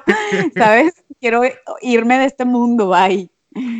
[0.54, 0.94] ¿sabes?
[1.20, 1.42] Quiero
[1.80, 3.30] irme de este mundo, bye.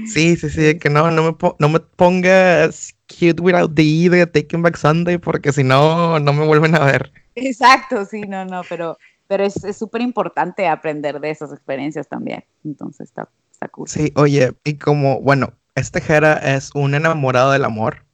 [0.07, 4.27] Sí, sí, sí, que no, no me, no me pongas cute without the E de
[4.27, 7.13] Taking Back Sunday porque si no, no me vuelven a ver.
[7.35, 12.45] Exacto, sí, no, no, pero, pero es súper importante aprender de esas experiencias también.
[12.65, 13.89] Entonces está, está cool.
[13.89, 18.05] Sí, oye, y como, bueno, este Jera es un enamorado del amor.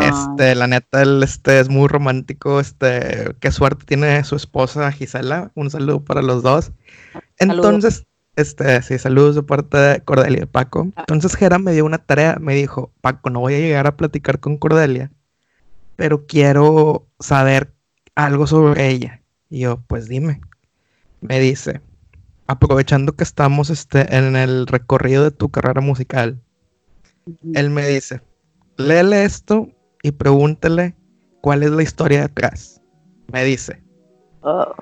[0.00, 2.60] Este, la neta, él este, es muy romántico.
[2.60, 5.50] Este, qué suerte tiene su esposa Gisela.
[5.54, 6.72] Un saludo para los dos.
[7.38, 10.88] Entonces, este, sí, saludos de parte de Cordelia y Paco.
[10.96, 14.40] Entonces Gera me dio una tarea, me dijo, Paco, no voy a llegar a platicar
[14.40, 15.10] con Cordelia,
[15.96, 17.72] pero quiero saber
[18.14, 19.22] algo sobre ella.
[19.48, 20.40] Y yo, pues dime.
[21.22, 21.80] Me dice,
[22.46, 26.40] aprovechando que estamos este, en el recorrido de tu carrera musical,
[27.54, 28.20] él me dice,
[28.76, 29.68] léele esto
[30.02, 30.94] y pregúntele
[31.40, 32.82] cuál es la historia detrás.
[33.32, 33.82] Me dice.
[34.42, 34.74] Oh,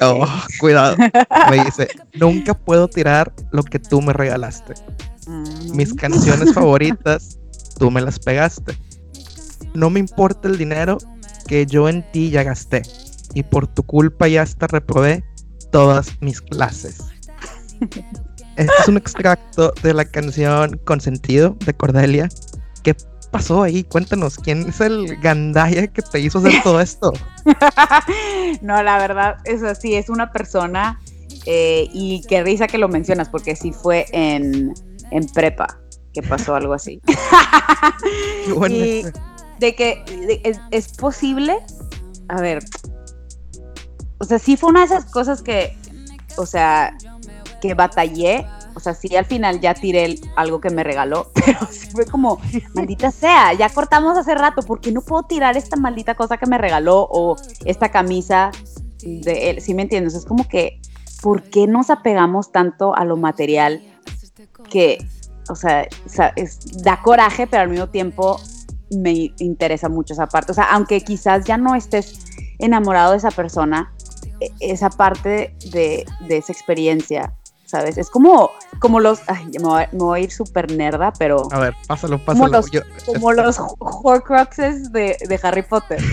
[0.00, 0.26] oh
[0.60, 0.96] cuidado.
[1.50, 4.74] Me dice, nunca puedo tirar lo que tú me regalaste.
[5.26, 5.76] Mm.
[5.76, 7.38] Mis canciones favoritas,
[7.78, 8.76] tú me las pegaste.
[9.74, 10.98] No me importa el dinero
[11.46, 12.82] que yo en ti ya gasté.
[13.34, 15.24] Y por tu culpa ya hasta reprobé
[15.72, 16.98] todas mis clases.
[18.56, 22.28] Este es un extracto de la canción Consentido de Cordelia.
[22.84, 22.94] ¿Qué
[23.34, 23.82] pasó ahí?
[23.82, 27.12] Cuéntanos, ¿quién es el gandaya que te hizo hacer todo esto?
[28.62, 31.00] no, la verdad, es así, es una persona
[31.44, 34.72] eh, y qué risa que lo mencionas, porque sí fue en,
[35.34, 35.80] prepa
[36.12, 37.00] que pasó algo así.
[39.58, 40.04] de que
[40.44, 41.56] es, es, posible,
[42.28, 42.64] a ver,
[44.18, 45.76] o sea, sí fue una de esas cosas que,
[46.36, 46.96] o sea,
[47.60, 48.46] que batallé.
[48.74, 52.40] O sea, sí al final ya tiré algo que me regaló, pero sí fue como,
[52.74, 56.46] maldita sea, ya cortamos hace rato, ¿por qué no puedo tirar esta maldita cosa que
[56.46, 58.50] me regaló o esta camisa
[59.02, 59.60] de él?
[59.60, 60.14] ¿Sí me entiendes?
[60.14, 60.80] Es como que,
[61.22, 63.82] ¿por qué nos apegamos tanto a lo material
[64.70, 64.98] que,
[65.48, 65.86] o sea,
[66.82, 68.40] da coraje, pero al mismo tiempo
[68.90, 70.52] me interesa mucho esa parte?
[70.52, 72.24] O sea, aunque quizás ya no estés
[72.58, 73.92] enamorado de esa persona,
[74.40, 77.34] e, esa parte de esa experiencia
[77.66, 77.98] ¿sabes?
[77.98, 81.48] Es como, como los, ay, me voy, a ir súper nerda, pero...
[81.52, 82.44] A ver, pásalo, pásalo.
[82.44, 82.70] Como los,
[83.04, 86.00] como los Horcruxes de, de Harry Potter.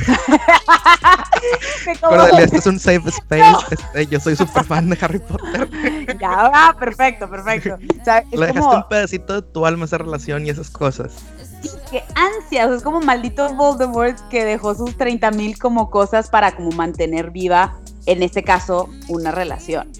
[2.01, 2.23] como...
[2.37, 5.69] este es un safe space, este, yo soy súper fan de Harry Potter.
[6.19, 7.77] ya, va, perfecto, perfecto.
[7.99, 11.13] O sea, Le dejaste un pedacito de tu alma esa relación y esas cosas.
[11.91, 16.71] Qué ansias, es como maldito Voldemort que dejó sus 30 mil como cosas para como
[16.71, 19.91] mantener viva, en este caso, una relación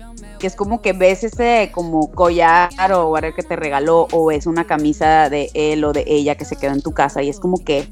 [0.42, 4.48] que es como que ves ese como collar o whatever que te regaló o es
[4.48, 7.40] una camisa de él o de ella que se quedó en tu casa y es
[7.40, 7.88] como que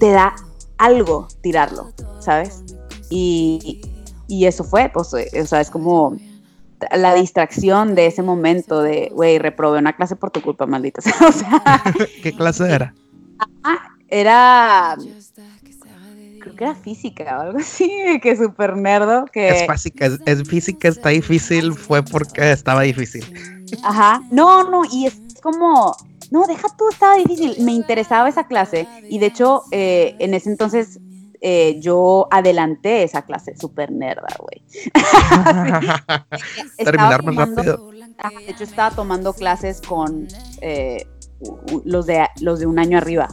[0.00, 0.34] te da
[0.78, 2.62] algo tirarlo, ¿sabes?
[3.10, 3.82] Y,
[4.28, 6.16] y eso fue, pues, o sea, es como
[6.90, 11.02] la distracción de ese momento de, güey, reprobé una clase por tu culpa, maldita.
[11.28, 11.82] o sea,
[12.22, 12.94] ¿Qué clase era?
[13.62, 14.96] Ah, era
[16.62, 17.90] era física o algo así,
[18.22, 19.24] que súper nerdo.
[19.26, 19.48] Que...
[19.48, 23.24] Es física, es, física, está difícil, fue porque estaba difícil.
[23.82, 25.96] Ajá, no, no, y es como,
[26.30, 30.50] no, deja tú, estaba difícil, me interesaba esa clase y de hecho eh, en ese
[30.50, 31.00] entonces
[31.40, 34.62] eh, yo adelanté esa clase súper nerda, güey.
[36.78, 37.90] Terminar más rápido.
[37.90, 40.26] de hecho estaba tomando clases con
[40.60, 41.06] eh,
[41.84, 43.28] los, de, los de un año arriba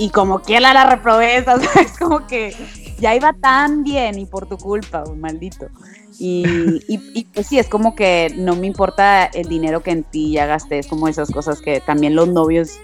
[0.00, 1.36] y como quiera la reprobé,
[1.80, 2.56] es como que
[2.98, 5.66] ya iba tan bien y por tu culpa, maldito.
[6.18, 6.44] Y,
[6.88, 10.46] y, pues sí, es como que no me importa el dinero que en ti ya
[10.46, 12.78] gasté, es como esas cosas que también los novios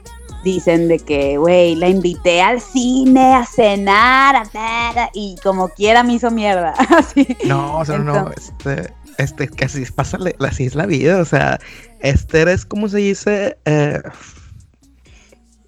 [0.45, 6.15] dicen de que, güey, la invité al cine a cenar, a y como quiera me
[6.15, 6.75] hizo mierda.
[7.47, 11.59] No, o sea, no, este, este, así pasa, así es la vida, o sea,
[12.01, 14.03] este es como se dice, eh,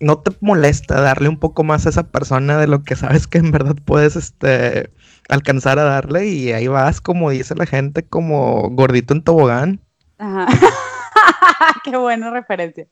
[0.00, 3.38] no te molesta darle un poco más a esa persona de lo que sabes que
[3.38, 4.90] en verdad puedes este,
[5.28, 9.80] alcanzar a darle y ahí vas, como dice la gente, como gordito en tobogán.
[10.18, 10.46] Ajá.
[11.84, 12.86] Qué buena referencia.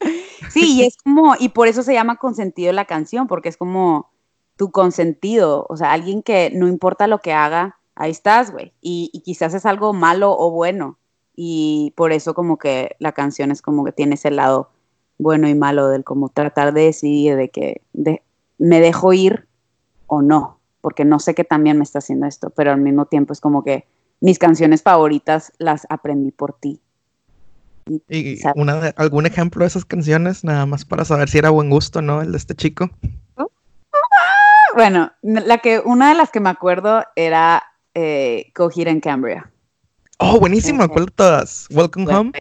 [0.51, 4.11] Sí, y es como, y por eso se llama consentido la canción, porque es como
[4.57, 9.11] tu consentido, o sea, alguien que no importa lo que haga, ahí estás, güey, y,
[9.13, 10.99] y quizás es algo malo o bueno,
[11.35, 14.71] y por eso como que la canción es como que tiene ese lado
[15.19, 17.83] bueno y malo del como tratar de decidir de que
[18.59, 19.47] me dejo ir
[20.07, 23.33] o no, porque no sé que también me está haciendo esto, pero al mismo tiempo
[23.33, 23.87] es como que
[24.21, 26.81] mis canciones favoritas las aprendí por ti.
[28.09, 32.03] ¿Y, una algún ejemplo de esas canciones, nada más para saber si era buen gusto,
[32.03, 32.21] ¿no?
[32.21, 32.91] El de este chico.
[34.75, 37.63] Bueno, la que, una de las que me acuerdo era
[37.95, 39.51] eh, en Cambria.
[40.19, 41.67] Oh, buenísimo, ¿cuál todas?
[41.71, 42.33] Welcome Home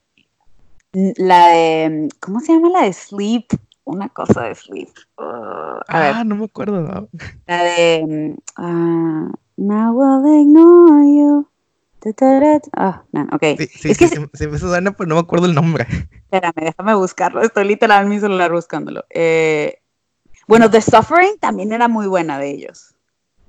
[1.17, 3.45] la de, ¿cómo se llama la de Sleep?
[3.84, 4.89] Una cosa de Sleep.
[5.17, 7.10] Uh, ah, no me acuerdo.
[7.47, 11.47] La de, uh, Now will ignore you.
[12.73, 13.58] Ah, no, ok.
[13.58, 15.88] Sí, sí, es que sí, me suena, pero no me acuerdo el nombre.
[16.31, 17.41] Espérame, déjame buscarlo.
[17.41, 19.05] Estoy literal en mi celular buscándolo.
[19.10, 19.79] Eh,
[20.47, 22.94] Bueno, The Suffering también era muy buena de ellos.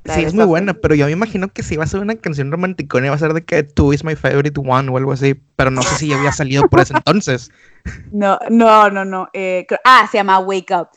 [0.08, 2.50] Sí, es muy buena, pero yo me imagino que si va a ser una canción
[2.50, 5.70] romanticona, va a ser de que Two is my favorite one o algo así, pero
[5.70, 7.50] no sé si ya había salido por ese entonces.
[8.10, 9.28] No, no, no, no.
[9.32, 10.88] Eh, ah, se llama Wake Up.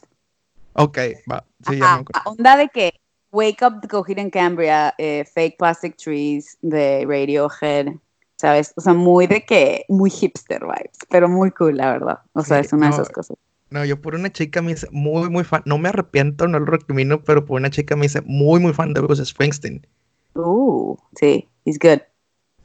[0.74, 0.98] Ok,
[1.32, 1.46] va.
[1.68, 2.22] Sí, ya me acuerdo.
[2.26, 3.00] Onda de que
[3.32, 7.94] Wake Up de Coheed Cambria, eh, Fake Plastic Trees de Radiohead,
[8.38, 8.74] ¿sabes?
[8.76, 12.20] O sea, muy de que, muy hipster vibes, pero muy cool, la verdad.
[12.34, 13.38] O sea, es una de esas cosas.
[13.72, 16.66] No, yo por una chica me hice muy, muy fan, no me arrepiento, no lo
[16.66, 19.86] recrimino, pero por una chica me hice muy, muy fan de Bruce Springsteen.
[20.34, 22.00] Uh, sí, he's good.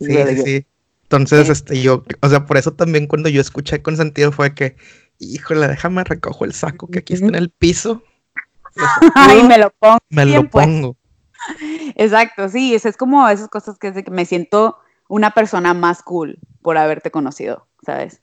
[0.01, 0.67] sí, sí, sí.
[1.05, 4.77] Entonces, este, yo, o sea, por eso también cuando yo escuché con sentido fue que,
[5.19, 8.03] híjole, déjame recojo el saco que aquí está en el piso.
[9.15, 9.99] Ay, me lo pongo.
[10.09, 10.97] Me lo pongo.
[11.95, 15.75] Exacto, sí, es, es como esas cosas que, es de que me siento una persona
[15.75, 18.23] más cool por haberte conocido, ¿sabes?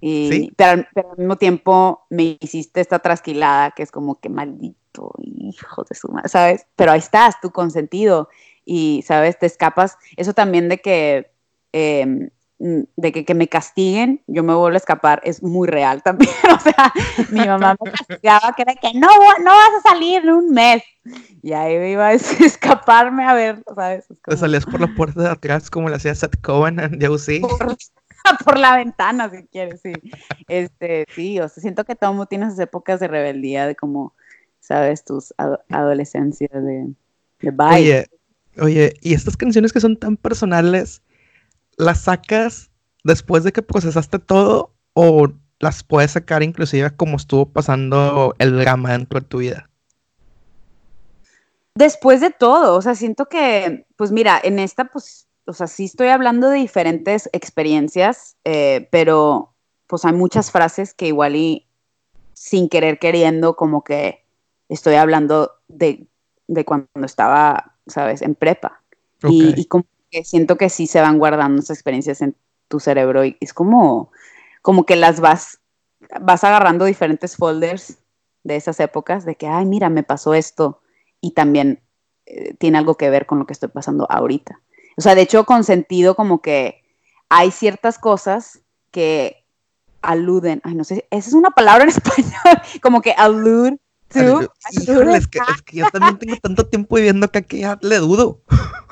[0.00, 5.84] Y, pero, al mismo tiempo me hiciste esta trasquilada que es como que maldito hijo
[5.84, 6.66] de su madre, ¿sabes?
[6.76, 8.28] Pero ahí estás, tú consentido
[8.64, 9.38] y, ¿sabes?
[9.38, 9.96] Te escapas.
[10.16, 11.30] Eso también de que
[11.72, 16.02] em, Mm, de que, que, me castiguen, yo me vuelvo a escapar, es muy real
[16.02, 16.30] también.
[16.56, 16.92] o sea,
[17.30, 19.08] mi mamá me castigaba que era que no,
[19.44, 20.82] no vas a salir en un mes.
[21.42, 24.06] Y ahí me iba a escaparme a ver, ¿sabes?
[24.24, 27.18] Te salías por la puerta de atrás como le hacía Seth Cohen en Yahoo
[28.44, 29.92] por, la ventana, si quieres, sí.
[30.48, 34.14] Este, sí, o sea, siento que todo mundo tiene esas épocas de rebeldía, de como,
[34.60, 35.04] ¿sabes?
[35.04, 35.34] Tus
[35.68, 36.92] adolescencias de,
[37.40, 37.74] de bye.
[37.74, 38.06] Oye,
[38.58, 41.02] oye, y estas canciones que son tan personales,
[41.76, 42.70] ¿las sacas
[43.04, 48.92] después de que procesaste todo o las puedes sacar inclusive como estuvo pasando el drama
[48.92, 49.70] dentro de tu vida?
[51.74, 55.84] Después de todo, o sea, siento que, pues mira, en esta, pues, o sea, sí
[55.84, 59.54] estoy hablando de diferentes experiencias, eh, pero
[59.86, 61.66] pues hay muchas frases que igual y
[62.32, 64.24] sin querer queriendo, como que
[64.68, 66.08] estoy hablando de,
[66.64, 68.82] cuando estaba, ¿sabes?, en prepa.
[69.28, 69.86] Y, y, como
[70.24, 72.36] siento que sí se van guardando esas experiencias en
[72.68, 74.10] tu cerebro y es como,
[74.62, 75.60] como que las vas,
[76.20, 77.98] vas agarrando diferentes folders
[78.44, 80.80] de esas épocas, de que, ay, mira, me pasó esto
[81.20, 81.80] y también
[82.26, 84.60] eh, tiene algo que ver con lo que estoy pasando ahorita.
[84.96, 86.82] O sea, de hecho, con sentido como que
[87.28, 89.44] hay ciertas cosas que
[90.02, 93.78] aluden, ay, no sé, esa es una palabra en español, como que allude
[94.08, 94.40] to.
[94.70, 98.40] es, que, es que yo también tengo tanto tiempo viviendo que aquí ya le dudo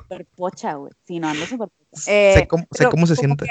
[0.04, 0.92] súper pocha, güey.
[1.04, 2.00] Sí, no, ando súper pocha.
[2.00, 3.46] sé eh, cómo, sé cómo se siente.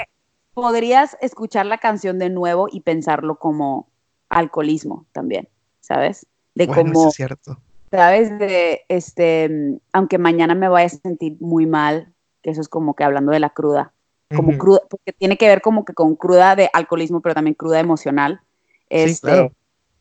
[0.54, 3.88] Podrías escuchar la canción de nuevo y pensarlo como
[4.28, 5.48] alcoholismo también,
[5.80, 6.26] ¿sabes?
[6.54, 7.08] De bueno, cómo.
[7.08, 7.58] es cierto.
[7.90, 8.38] ¿Sabes?
[8.38, 12.12] De, este, aunque mañana me vaya a sentir muy mal,
[12.44, 13.94] que eso es como que hablando de la cruda,
[14.36, 17.80] como cruda, porque tiene que ver como que con cruda de alcoholismo, pero también cruda
[17.80, 18.42] emocional.
[18.90, 19.52] Este, sí, claro.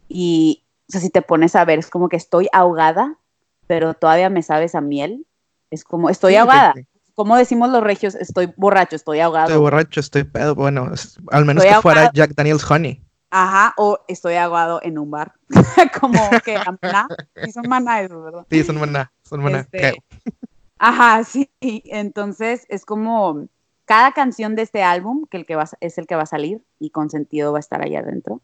[0.10, 3.18] Y, o sea, si te pones a ver, es como que estoy ahogada,
[3.66, 5.26] pero todavía me sabes a miel.
[5.72, 6.74] Es como, estoy ahogada.
[7.16, 9.48] Como decimos los regios, estoy borracho, estoy ahogado.
[9.48, 10.54] Estoy borracho, estoy pedo.
[10.54, 10.92] Bueno,
[11.32, 13.02] al menos que fuera Jack Daniels Honey.
[13.30, 15.34] Ajá, o estoy ahogado en un bar.
[16.02, 17.08] como que maná.
[17.42, 18.46] Sí, son maná eso, ¿verdad?
[18.50, 19.12] Sí, son maná.
[19.24, 19.60] Son maná.
[19.60, 20.04] Este,
[20.84, 21.50] ajá, sí.
[21.62, 23.48] Entonces es como
[23.86, 26.62] cada canción de este álbum, que, el que va, es el que va a salir
[26.78, 28.42] y con sentido va a estar allá adentro.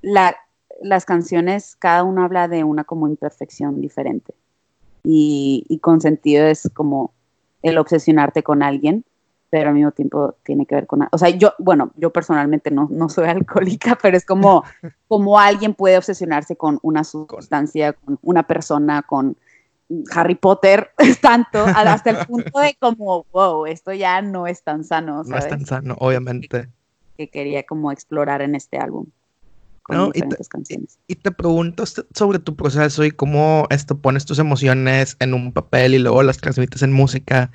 [0.00, 0.36] La,
[0.80, 4.34] las canciones, cada una habla de una como imperfección diferente
[5.02, 7.12] y, con sentido es como
[7.62, 9.04] el obsesionarte con alguien,
[9.50, 12.88] pero al mismo tiempo tiene que ver con, o sea, yo, bueno, yo personalmente no,
[12.90, 14.62] no soy alcohólica, pero es como,
[15.08, 19.36] como alguien puede obsesionarse con una sustancia, con una persona, con
[20.12, 25.22] Harry Potter, tanto, hasta el punto de como, wow, esto ya no es tan sano.
[25.24, 26.68] No es tan sano, obviamente.
[27.16, 29.06] Que quería como explorar en este álbum.
[31.08, 35.94] Y te, pregunto sobre tu proceso y cómo esto pones tus emociones en un papel
[35.94, 37.50] y luego las transmites en música.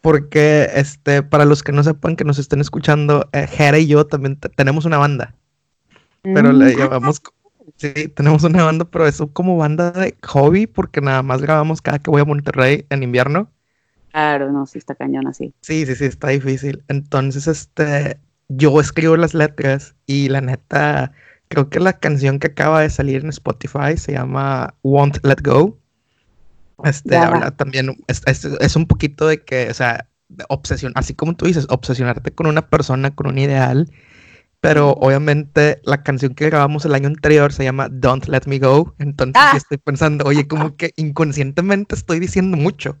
[0.00, 4.06] Porque este, para los que no sepan que nos estén escuchando, eh, Jera y yo
[4.06, 5.34] también tenemos una banda.
[6.22, 6.78] Pero le mm.
[6.78, 7.22] llamamos.
[7.82, 11.98] Sí, tenemos una banda, pero eso como banda de hobby, porque nada más grabamos cada
[11.98, 13.50] que voy a Monterrey en invierno.
[14.12, 15.52] Claro, no, sí está cañón así.
[15.62, 16.84] Sí, sí, sí, está difícil.
[16.86, 21.12] Entonces, este, yo escribo las letras y la neta,
[21.48, 25.76] Creo que la canción que acaba de salir en Spotify se llama Won't Let Go.
[26.84, 30.08] Este habla también, es, un poquito de que, o sea,
[30.48, 33.90] obsesión, así como tú dices, obsesionarte con una persona, con un ideal.
[34.62, 38.94] Pero obviamente la canción que grabamos el año anterior se llama Don't Let Me Go.
[39.00, 39.54] Entonces ah.
[39.56, 42.96] estoy pensando, oye, como que inconscientemente estoy diciendo mucho.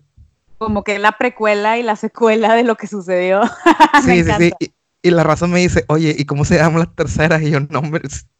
[0.58, 3.42] Como que la precuela y la secuela de lo que sucedió.
[4.04, 4.72] sí, sí, sí.
[5.02, 7.40] y la raza me dice, oye, ¿y cómo se llama la tercera?
[7.40, 7.80] Y yo, no,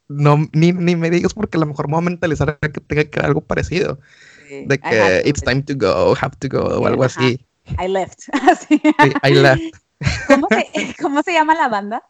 [0.08, 3.04] no ni, ni me digas porque a lo mejor me voy a mentalizar que tenga
[3.04, 4.00] que algo parecido.
[4.66, 7.40] De que it's time to go, have to go, o algo así.
[7.78, 8.18] I left.
[8.68, 8.82] sí,
[9.22, 9.76] I left.
[10.26, 10.66] ¿Cómo se,
[11.00, 12.02] ¿Cómo se llama la banda?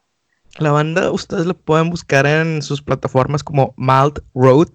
[0.58, 4.68] La banda, ustedes lo pueden buscar en sus plataformas como Malt Road.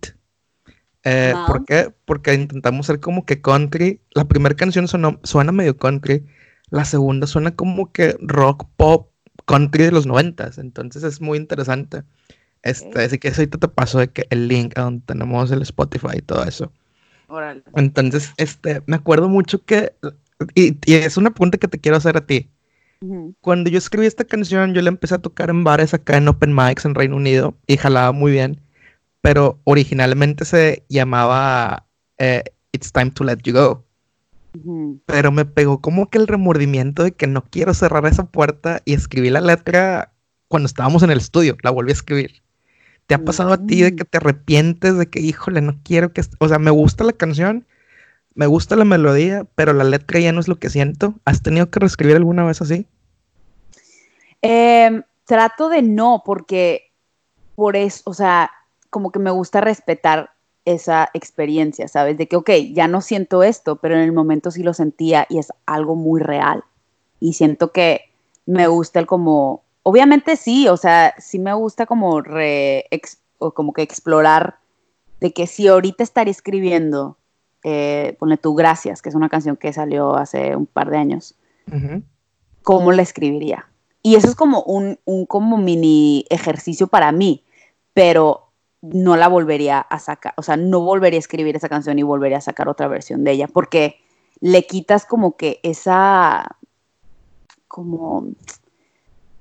[1.04, 1.94] Eh, ¿Por qué?
[2.06, 4.02] Porque intentamos ser como que country.
[4.12, 6.26] La primera canción suena medio country.
[6.70, 9.12] La segunda suena como que rock pop
[9.46, 10.58] country de los noventas.
[10.58, 12.04] Entonces es muy interesante.
[12.64, 15.62] Este, Así que eso ahorita te paso de que el link a donde tenemos el
[15.62, 16.72] Spotify y todo eso.
[17.76, 19.94] Entonces, este, me acuerdo mucho que,
[20.56, 22.50] y, es una pregunta que te quiero hacer a ti.
[23.42, 26.56] Cuando yo escribí esta canción, yo la empecé a tocar en bares acá en Open
[26.56, 28.62] Mics en Reino Unido y jalaba muy bien,
[29.22, 31.88] pero originalmente se llamaba
[32.18, 33.84] eh, It's Time to Let You Go.
[35.06, 38.94] Pero me pegó como que el remordimiento de que no quiero cerrar esa puerta y
[38.94, 40.14] escribí la letra
[40.48, 42.42] cuando estábamos en el estudio, la volví a escribir.
[43.06, 46.22] ¿Te ha pasado a ti de que te arrepientes de que, híjole, no quiero que...
[46.40, 47.66] O sea, me gusta la canción,
[48.38, 51.16] me gusta la melodía, pero la letra ya no es lo que siento.
[51.26, 52.86] ¿Has tenido que reescribir alguna vez así?
[54.44, 56.92] Em, trato de no, porque
[57.56, 58.52] por eso, o sea,
[58.92, 60.30] como que me gusta respetar
[60.66, 62.16] esa experiencia, ¿sabes?
[62.20, 65.40] De que, ok, ya no siento esto, pero en el momento sí lo sentía y
[65.40, 66.64] es algo muy real.
[67.20, 68.02] Y siento que
[68.46, 72.86] me gusta el como, obviamente sí, o sea, sí me gusta como re,
[73.40, 74.60] o como que explorar
[75.22, 77.18] de que si ahorita estaría escribiendo,
[77.64, 81.36] eh, pone tú Gracias, que es una canción que salió hace un par de años,
[82.64, 83.68] ¿cómo la escribiría?
[84.04, 87.44] Y eso es como un, un como mini ejercicio para mí,
[87.94, 88.48] pero
[88.82, 92.38] no la volvería a sacar, o sea, no volvería a escribir esa canción y volvería
[92.38, 94.00] a sacar otra versión de ella, porque
[94.40, 96.58] le quitas como que esa,
[97.68, 98.28] como,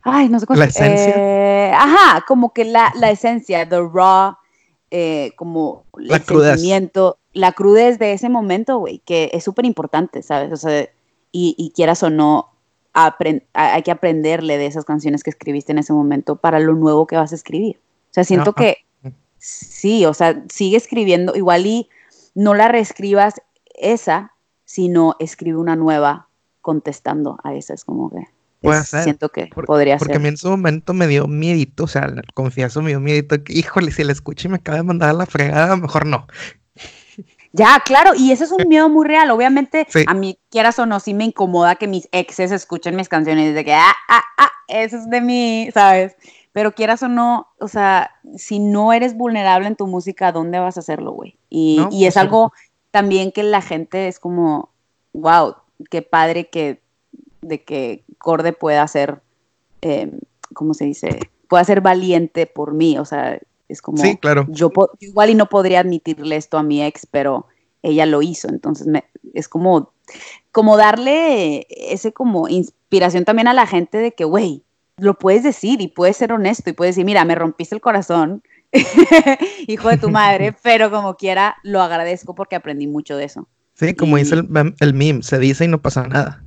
[0.03, 1.14] ay, no sé cómo La esencia.
[1.17, 4.37] Eh, ajá, como que la, la esencia, the raw,
[4.99, 10.22] eh, como la el sentimiento, la crudez de ese momento, güey, que es súper importante,
[10.22, 10.53] ¿sabes?
[10.53, 10.88] O sea,
[11.32, 12.49] y, y quieras o no,
[12.92, 17.16] hay que aprenderle de esas canciones que escribiste en ese momento para lo nuevo que
[17.16, 17.78] vas a escribir.
[18.11, 18.78] O sea, siento que
[19.38, 21.88] Sí, o sea, sigue escribiendo, igual y
[22.34, 23.34] no la reescribas
[23.74, 24.32] esa,
[24.64, 26.28] sino escribe una nueva
[26.62, 27.74] contestando a esa.
[27.74, 28.26] Es como que
[28.61, 29.04] Puede ser.
[29.04, 30.20] siento que podría porque ser.
[30.20, 33.52] a mí en su momento me dio miedito, o sea, confieso, me dio miedito que,
[33.52, 36.26] híjole, si la escucho y me acaba de mandar a la fregada, mejor no.
[37.52, 39.30] Ya, claro, y ese es un miedo muy real.
[39.30, 40.04] Obviamente, Sí.
[40.07, 43.64] a mí, quieras o no, sí me incomoda que mis exes escuchen mis canciones de
[43.64, 46.16] que, ah, ah, ah, eso es de mí, ¿sabes?
[46.52, 50.76] Pero quieras o no, o sea, si no eres vulnerable en tu música, ¿dónde vas
[50.76, 51.38] a hacerlo, güey?
[51.48, 52.52] Y, No, y es algo
[52.90, 54.70] también que la gente es como,
[55.14, 55.57] wow,
[55.90, 56.82] qué padre que,
[57.49, 59.20] de que Corde pueda ser,
[59.82, 60.11] eh,
[60.55, 61.18] ¿cómo se dice?
[61.49, 63.38] Pueda ser valiente por mí, o sea,
[63.68, 64.47] es como, Sí, claro.
[64.49, 64.70] yo,
[65.01, 67.47] igual y no podría admitirle esto a mi ex, pero
[67.82, 69.92] ella lo hizo, entonces me, es como,
[70.53, 74.64] como darle ese como inspiración también a la gente de que, güey,
[74.99, 78.42] lo puedes decir y puedes ser honesto y puedes decir, mira, me rompiste el corazón,
[79.66, 83.49] hijo de tu madre, pero como quiera, lo agradezco porque aprendí mucho de eso.
[83.74, 86.42] Sí, como Y- dice el, el meme, se dice y no pasa nada.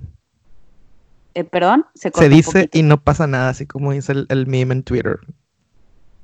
[1.33, 4.47] Eh, Perdón, se cortó Se dice y no pasa nada, así como dice el, el
[4.47, 5.19] meme en Twitter.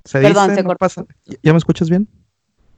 [0.04, 1.06] Se Perdón, dice, se no pasa.
[1.44, 2.08] ¿Ya me escuchas bien?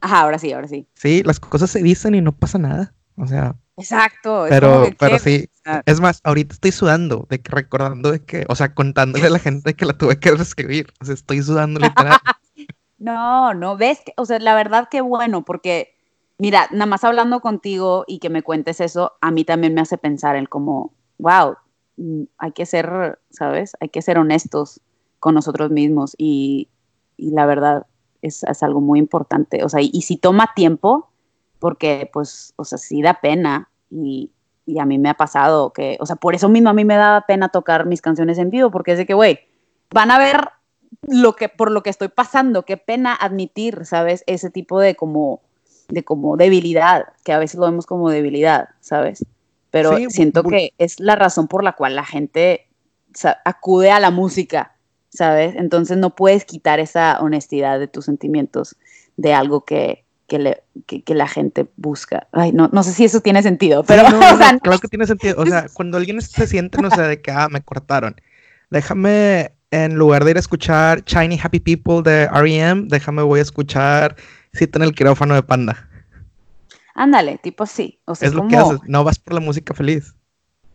[0.00, 0.86] Ajá, ahora sí, ahora sí.
[0.94, 2.94] Sí, las cosas se dicen y no pasa nada.
[3.16, 4.46] O sea, Exacto.
[4.48, 5.48] pero, que, pero sí.
[5.84, 9.38] Es más, ahorita estoy sudando, de que recordando de que, o sea, contándole a la
[9.38, 10.86] gente que la tuve que reescribir.
[11.00, 12.18] O sea, estoy sudando literal.
[13.00, 15.94] No, no, ves, que- o sea, la verdad que bueno, porque
[16.36, 19.98] mira, nada más hablando contigo y que me cuentes eso, a mí también me hace
[19.98, 21.56] pensar en como, wow,
[22.38, 23.76] hay que ser, ¿sabes?
[23.80, 24.80] Hay que ser honestos
[25.20, 26.68] con nosotros mismos y,
[27.16, 27.86] la verdad
[28.22, 31.10] es, es algo muy importante, o sea, y, si toma tiempo,
[31.58, 34.30] porque pues, o sea, sí da pena y,
[34.78, 37.24] a mí me ha pasado que, o sea, por eso mismo a mí me da
[37.26, 39.40] pena tocar mis canciones en vivo, porque es de que, güey,
[39.90, 40.50] van a ver
[41.02, 44.24] lo que por lo que estoy pasando, qué pena admitir, ¿sabes?
[44.26, 45.40] Ese tipo de como
[45.88, 49.24] de como debilidad, que a veces lo vemos como debilidad, ¿sabes?
[49.70, 52.66] Pero Sí, siento que es la razón por la cual la gente
[53.44, 54.72] acude a la música,
[55.10, 55.54] ¿sabes?
[55.56, 58.76] Entonces no puedes quitar esa honestidad de tus sentimientos
[59.16, 62.28] de algo que, que, le- que- que la gente busca.
[62.32, 64.88] Ay, no, no sé si eso tiene sentido, pero Sí, no, o no, claro que
[64.88, 65.36] tiene sentido.
[65.38, 68.16] O sea, cuando alguien se siente, no sé, de que, ah, me cortaron.
[68.70, 73.42] Déjame, en lugar de ir a escuchar Shiny Happy People de R.E.M., déjame, voy a
[73.42, 74.16] escuchar
[74.52, 75.87] Cita en el quirófano de Panda.
[76.98, 78.00] Ándale, tipo sí.
[78.04, 78.80] O sea, es lo como, que haces.
[78.86, 80.14] No vas por la música feliz.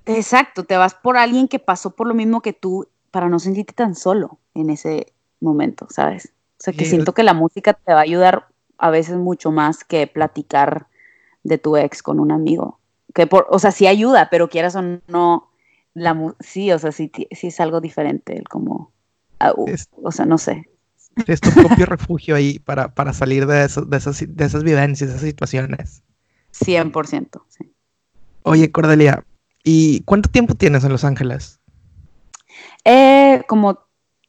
[0.05, 3.73] Exacto, te vas por alguien que pasó por lo mismo que tú, para no sentirte
[3.73, 6.33] tan solo en ese momento, ¿sabes?
[6.59, 8.47] O sea, que siento que la música te va a ayudar
[8.77, 10.87] a veces mucho más que platicar
[11.43, 12.79] de tu ex con un amigo.
[13.13, 15.49] Que por, o sea, sí ayuda, pero quieras o no,
[15.93, 18.91] la, sí, o sea, sí, sí es algo diferente, el como,
[19.39, 19.53] ah,
[20.01, 20.69] o sea, no sé.
[21.27, 25.09] Es tu propio refugio ahí para, para salir de, eso, de, esas, de esas vivencias,
[25.09, 26.01] de esas situaciones.
[26.53, 27.73] 100%, sí.
[28.43, 29.25] Oye, Cordelia,
[29.63, 31.59] ¿y cuánto tiempo tienes en Los Ángeles?
[32.85, 33.79] Eh, como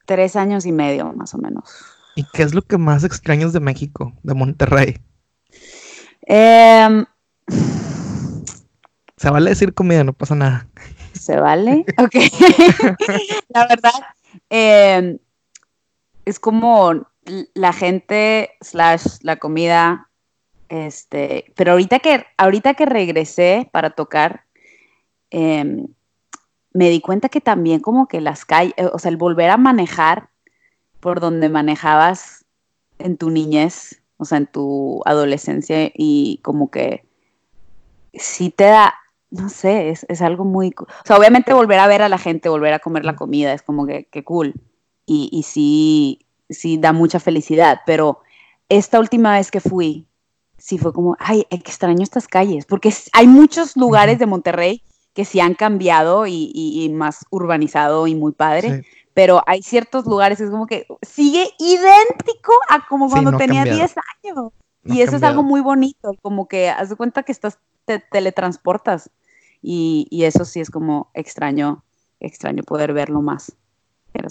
[0.06, 1.70] tres años y medio, más o menos.
[2.16, 5.00] ¿Y qué es lo que más extrañas de México, de Monterrey?
[6.26, 7.04] Eh,
[9.16, 10.68] Se vale decir comida, no pasa nada.
[11.12, 11.84] ¿Se vale?
[11.98, 12.14] Ok.
[13.48, 13.92] la verdad,
[14.50, 15.18] eh,
[16.24, 17.06] es como
[17.54, 20.10] la gente slash la comida,
[20.74, 24.44] este, pero ahorita que, ahorita que regresé para tocar,
[25.30, 25.86] eh,
[26.72, 30.30] me di cuenta que también como que las calles, o sea, el volver a manejar
[30.98, 32.44] por donde manejabas
[32.98, 37.06] en tu niñez, o sea, en tu adolescencia y como que
[38.12, 38.94] sí te da,
[39.30, 42.48] no sé, es, es algo muy, o sea, obviamente volver a ver a la gente,
[42.48, 44.54] volver a comer la comida, es como que, que cool.
[45.06, 48.20] Y, y sí, sí da mucha felicidad, pero
[48.68, 50.08] esta última vez que fui,
[50.58, 54.82] sí fue como, ay, extraño estas calles, porque hay muchos lugares de Monterrey
[55.12, 58.84] que sí han cambiado y, más urbanizado y muy padre,
[59.14, 63.94] pero hay ciertos lugares que es como que sigue idéntico a como cuando tenía 10
[64.24, 64.52] años.
[64.84, 69.10] y eso es algo muy bonito, como que haz de cuenta que estás, te teletransportas.
[69.66, 71.84] Y, y, eso sí es como extraño,
[72.20, 73.56] extraño poder verlo más.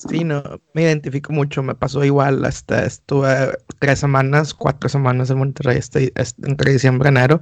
[0.10, 0.42] Sí, no,
[0.74, 6.14] me identifico mucho, me pasó igual, hasta estuve tres semanas, cuatro semanas en Monterrey, este,
[6.16, 7.42] entre diciembre y enero,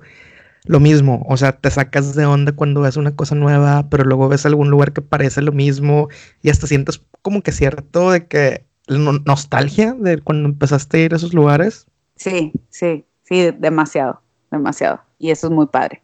[0.66, 4.28] lo mismo, o sea, te sacas de onda cuando ves una cosa nueva, pero luego
[4.28, 6.10] ves algún lugar que parece lo mismo
[6.42, 11.18] y hasta sientes como que cierto de que nostalgia de cuando empezaste a ir a
[11.18, 11.88] esos lugares.
[12.16, 16.02] Sí, sí, sí, demasiado, demasiado, y eso es muy padre.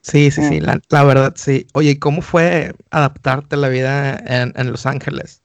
[0.00, 0.80] Sí, sí, sí, eh.
[0.88, 1.66] la, verdad, sí.
[1.74, 5.41] Oye, ¿cómo fue adaptarte a la vida en Los Ángeles?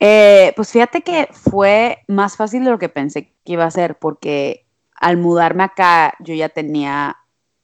[0.00, 3.98] Eh, pues fíjate que fue más fácil de lo que pensé que iba a ser,
[3.98, 4.66] porque
[4.96, 7.16] al mudarme acá yo ya tenía,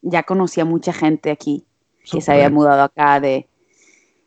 [0.02, 1.66] ya conocía mucha gente aquí
[2.10, 3.48] que se había mudado acá de,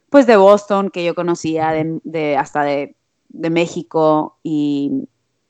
[0.09, 1.71] pues de Boston, que yo conocía,
[2.03, 2.95] de, hasta de,
[3.29, 5.07] México y,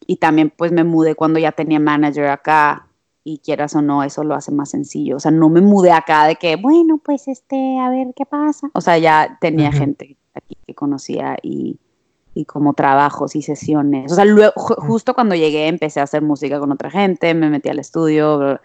[0.08, 2.88] y, también pues me mudé cuando ya tenía manager acá
[3.26, 5.18] y quieras o no, eso lo hace más sencillo.
[5.18, 8.70] O sea, no me mudé acá de que, bueno, pues este, a ver qué pasa.
[8.74, 11.80] O sea, ya tenía gente aquí que conocía y
[12.34, 14.12] y como trabajos y sesiones.
[14.12, 17.70] O sea, luego, justo cuando llegué empecé a hacer música con otra gente, me metí
[17.70, 18.60] al estudio,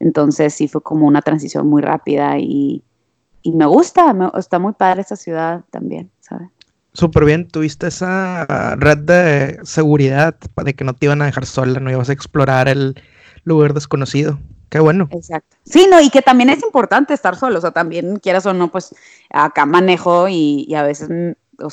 [0.00, 2.82] entonces sí fue como una transición muy rápida y,
[3.42, 6.48] y me gusta, está muy padre esta ciudad también, ¿sabes?
[6.92, 11.80] Súper bien, tuviste esa red de seguridad de que no te iban a dejar sola,
[11.80, 12.94] no ibas a explorar el
[13.42, 14.38] lugar desconocido.
[14.68, 15.08] Qué bueno.
[15.10, 15.56] Exacto.
[15.64, 18.70] Sí, no, y que también es importante estar solo, o sea, también quieras o no,
[18.70, 18.94] pues
[19.30, 21.64] acá manejo y, y a veces, mm,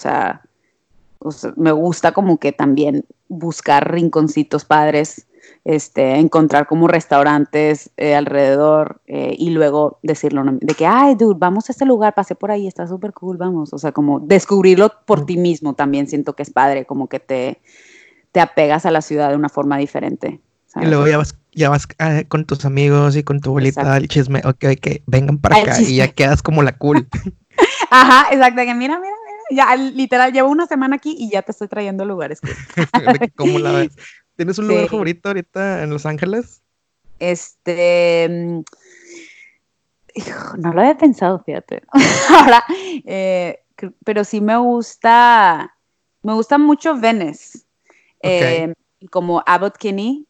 [1.23, 5.27] o sea, me gusta como que también buscar rinconcitos padres,
[5.63, 11.69] este, encontrar como restaurantes eh, alrededor eh, y luego decirlo de que, ay, dude, vamos
[11.69, 13.71] a este lugar, pasé por ahí, está súper cool, vamos.
[13.73, 17.61] O sea, como descubrirlo por ti mismo también siento que es padre, como que te,
[18.31, 20.41] te apegas a la ciudad de una forma diferente.
[20.81, 24.07] Y luego ya vas, ya vas ah, con tus amigos y con tu abuelita al
[24.07, 27.07] chisme, ok, ok, vengan para acá y ya quedas como la cool.
[27.91, 29.13] Ajá, exacto, que mira, mira,
[29.51, 32.39] ya literal, llevo una semana aquí y ya te estoy trayendo lugares.
[33.35, 33.91] ¿Cómo la ves?
[34.35, 36.61] ¿Tienes un lugar favorito ahorita en Los Ángeles?
[37.19, 38.27] Este.
[38.29, 38.63] Mm,
[40.57, 41.83] no lo había pensado, fíjate.
[42.29, 42.63] Ahora,
[43.05, 43.59] eh,
[44.03, 45.75] pero sí me gusta.
[46.23, 47.59] Me gusta mucho Venice.
[48.23, 48.73] Eh,
[49.09, 50.27] como Abbott Kinney,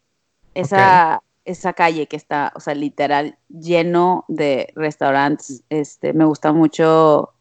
[0.54, 5.62] esa, esa calle que está, o sea, literal lleno de restaurantes.
[5.68, 7.34] Este, me gusta mucho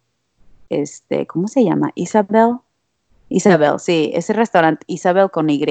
[0.71, 1.91] este, ¿cómo se llama?
[1.95, 2.55] Isabel.
[3.27, 5.65] Isabel, sí, ese restaurante Isabel con Y,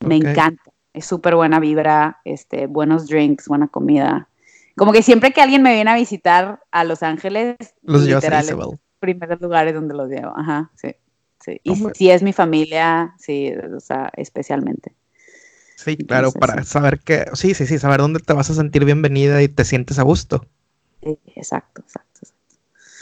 [0.00, 0.62] me encanta.
[0.92, 4.28] Es súper buena vibra, este, buenos drinks, buena comida.
[4.76, 8.78] Como que siempre que alguien me viene a visitar a Los Ángeles, los literal, Isabel.
[8.98, 10.32] primeros lugares donde los llevo.
[10.36, 10.94] Ajá, sí.
[11.44, 11.60] sí.
[11.62, 14.92] Y si es mi familia, sí, o sea, especialmente.
[15.76, 19.42] Sí, claro, para saber que, sí, sí, sí, saber dónde te vas a sentir bienvenida
[19.42, 20.46] y te sientes a gusto.
[21.02, 22.10] Sí, exacto, exacto.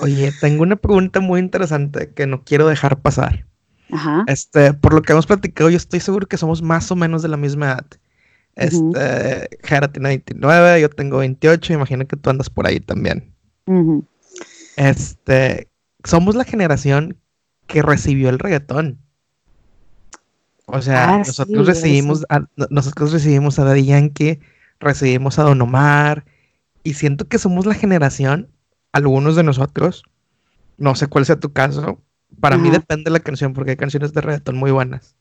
[0.00, 3.46] Oye, tengo una pregunta muy interesante que no quiero dejar pasar.
[3.90, 4.24] Ajá.
[4.26, 7.28] Este, por lo que hemos platicado, yo estoy seguro que somos más o menos de
[7.28, 7.86] la misma edad.
[8.54, 13.32] Este, Jara tiene 29, yo tengo 28, imagino que tú andas por ahí también.
[14.76, 15.68] Este,
[16.04, 17.16] somos la generación
[17.66, 18.98] que recibió el reggaetón.
[20.66, 22.24] O sea, Ah, nosotros sí, recibimos sí.
[22.28, 24.40] a, no- nosotros recibimos a Daddy Yankee,
[24.80, 26.24] recibimos a Don Omar,
[26.82, 28.48] y siento que somos la generación,
[28.92, 30.02] algunos de nosotros,
[30.76, 32.00] no sé cuál sea tu caso,
[32.40, 35.16] para mí depende de la canción, porque hay canciones de reggaetón muy buenas.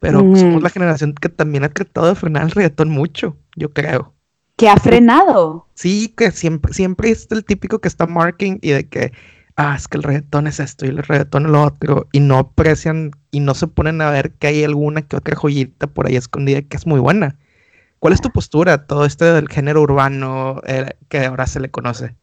[0.00, 4.14] Pero somos la generación que también ha tratado de frenar el reggaetón mucho, yo creo.
[4.56, 5.66] Que ha frenado.
[5.74, 9.12] Sí, que siempre, siempre es el típico que está marking y de que,
[9.56, 12.38] ah, es que el reggaetón es esto y el reggaetón es lo otro, y no
[12.38, 16.16] aprecian y no se ponen a ver que hay alguna que otra joyita por ahí
[16.16, 17.36] escondida que es muy buena.
[17.98, 21.70] ¿Cuál es tu postura a todo este del género urbano eh, que ahora se le
[21.70, 22.14] conoce?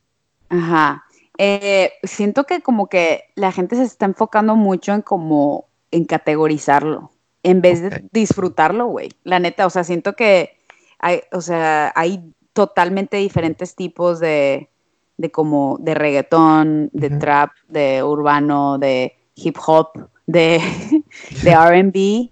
[0.50, 1.04] Ajá.
[1.38, 7.12] Eh, siento que como que la gente se está enfocando mucho en como en categorizarlo,
[7.44, 9.10] en vez de disfrutarlo, güey.
[9.24, 10.58] La neta, o sea, siento que
[11.00, 14.70] hay, o sea, hay totalmente diferentes tipos de,
[15.18, 19.90] de como de reggaetón, de trap, de urbano, de hip hop,
[20.26, 20.62] de,
[21.44, 22.32] de R&B,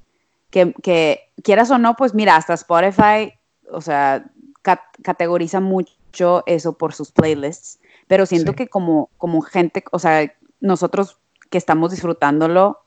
[0.49, 3.33] que, que quieras o no, pues mira, hasta Spotify,
[3.69, 4.25] o sea,
[4.61, 7.79] cat- categoriza mucho eso por sus playlists,
[8.13, 8.57] pero siento Sí.
[8.57, 11.17] que como, como gente, o sea, nosotros
[11.49, 12.83] que estamos disfrutándolo,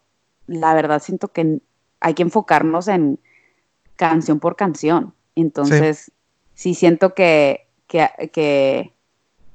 [0.46, 1.58] la verdad siento que
[1.98, 3.18] hay que enfocarnos en
[3.96, 5.14] canción por canción.
[5.34, 6.12] Entonces,
[6.54, 8.92] sí, siento que, que, que,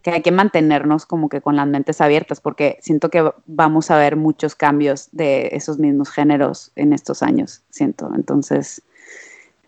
[0.01, 3.97] que hay que mantenernos como que con las mentes abiertas, porque siento que vamos a
[3.97, 8.11] ver muchos cambios de esos mismos géneros en estos años, siento.
[8.13, 8.81] Entonces,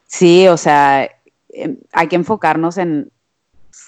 [0.06, 1.10] sí, o sea,
[1.48, 3.10] em, hay que enfocarnos en,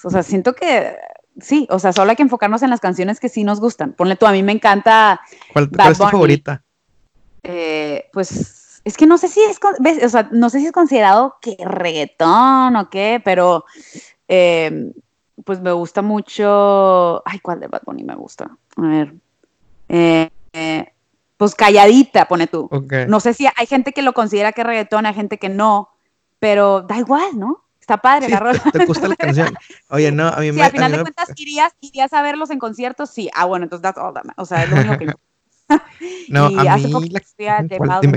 [0.06, 0.96] o sea, siento que
[1.40, 3.94] sí, o sea, solo hay que enfocarnos en las canciones que sí nos gustan.
[3.94, 5.22] Ponle tú, a mí me encanta,
[5.54, 6.12] ¿Cuál, Bad cuál es tu Bunny.
[6.12, 6.64] favorita?
[7.44, 10.72] eh, pues, es que no sé si es, ves, o sea, no sé si es
[10.72, 13.66] considerado que reggaetón o qué, pero
[14.28, 14.92] eh,
[15.44, 18.56] pues me gusta mucho, ay, ¿cuál de Bad Bunny me gusta?
[18.78, 19.14] A ver,
[19.90, 20.94] eh, eh,
[21.38, 22.68] pues calladita, pone tú.
[22.72, 22.94] Ok.
[23.08, 25.90] No sé si hay gente que lo considera que reggaetón, hay gente que no,
[26.40, 27.65] pero da igual, ¿no?
[27.86, 28.60] Está padre Sí, la rola.
[28.72, 29.56] te, te gusta la canción.
[29.92, 30.64] Oye, no, a mí Si me...
[30.64, 33.30] al a final de me- cuentas irías, irías a verlos en conciertos, sí.
[33.36, 35.06] Ah, bueno, entonces that's all that O sea, es lo único que.
[36.30, 37.12] No, y a hace mí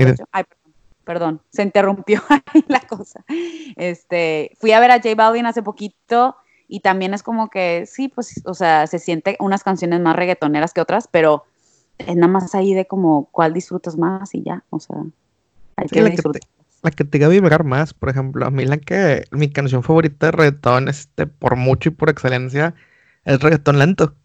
[0.09, 0.23] hecho.
[0.31, 3.23] Ay, perdón, perdón, se interrumpió ahí la cosa.
[3.75, 6.35] Este, fui a ver a J Balvin hace poquito
[6.67, 10.73] y también es como que, sí, pues, o sea, se siente unas canciones más reggaetoneras
[10.73, 11.43] que otras, pero
[11.99, 14.97] es nada más ahí de como cuál disfrutas más y ya, o sea,
[15.75, 16.41] hay Sí, que la que disfrutar.
[16.81, 20.27] La que te haga vibrar más, por ejemplo, a mí la que mi canción favorita
[20.27, 22.73] de reggaetón, este, por mucho y por excelencia,
[23.25, 24.15] es reggaetón lento.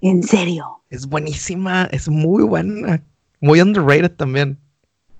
[0.00, 0.82] En serio.
[0.90, 3.02] Es buenísima, es muy buena,
[3.40, 4.58] muy underrated también.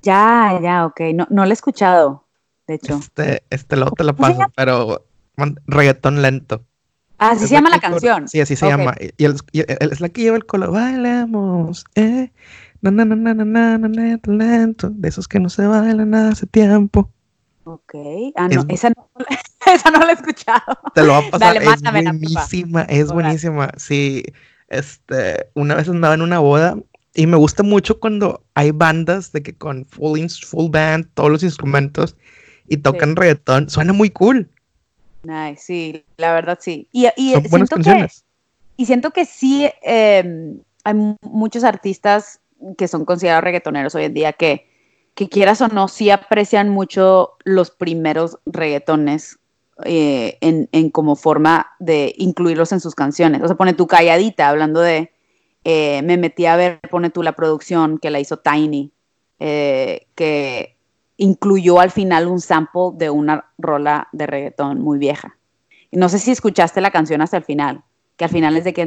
[0.03, 1.01] Ya, ya, ok.
[1.15, 2.25] No, no lo he escuchado,
[2.69, 2.97] de hecho.
[2.99, 5.05] Este, este luego te la ¿Cómo se paso, pero
[5.37, 6.65] man, reggaetón lento.
[7.19, 8.29] Así Es se llama la canción.
[8.29, 8.95] Sí, así se llama.
[9.01, 10.71] Y, el- y el- es la que lleva el color.
[10.71, 12.31] Bailemos, eh.
[12.81, 14.91] Na, na, na, na, na, na, na, lento, lento.
[14.91, 17.11] De esos que no se bailan hace tiempo.
[17.65, 17.95] Ok.
[18.37, 19.09] Ah, no, Es esa no,
[19.67, 20.79] esa no la he escuchado.
[20.95, 21.55] Te lo va a pasar.
[21.55, 23.71] Dale, es buenísima, es buenísima.
[23.77, 24.23] Sí,
[24.69, 26.77] este, una vez andaba en una boda
[27.15, 31.31] y me gusta mucho cuando hay bandas de que con full, ins- full band, todos
[31.31, 32.17] los instrumentos
[32.69, 33.69] y tocan reggaetón.
[33.69, 34.49] Suena muy cool.
[35.25, 36.89] Nice, sí, la verdad sí.
[36.93, 38.09] Y, y Son buenas siento que,
[38.77, 40.55] y siento que sí eh,
[40.85, 42.41] hay mu- muchos artistas
[42.77, 44.69] que son considerados reggaetoneros hoy en día que,
[45.15, 49.39] que quieras o no, sí aprecian mucho los primeros reggaetones
[49.85, 53.43] eh, en, en como forma de incluirlos en sus canciones.
[53.43, 55.13] O sea, pone tu calladita, hablando de,
[55.65, 58.93] eh, me metí a ver, pone tú la producción que la hizo Tiny,
[59.39, 60.77] eh, que
[61.17, 65.37] incluyó al final un sample de una rola de reggaetón muy vieja.
[65.91, 67.83] No sé si escuchaste la canción hasta el final,
[68.17, 68.83] que al final es de que...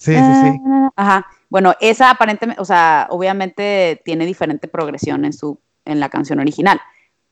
[0.00, 0.14] Sí.
[0.14, 0.60] Sí, sí.
[0.66, 1.26] Ah, Ajá.
[1.50, 6.80] Bueno, esa aparentemente, o sea, obviamente tiene diferente progresión en su, en la canción original,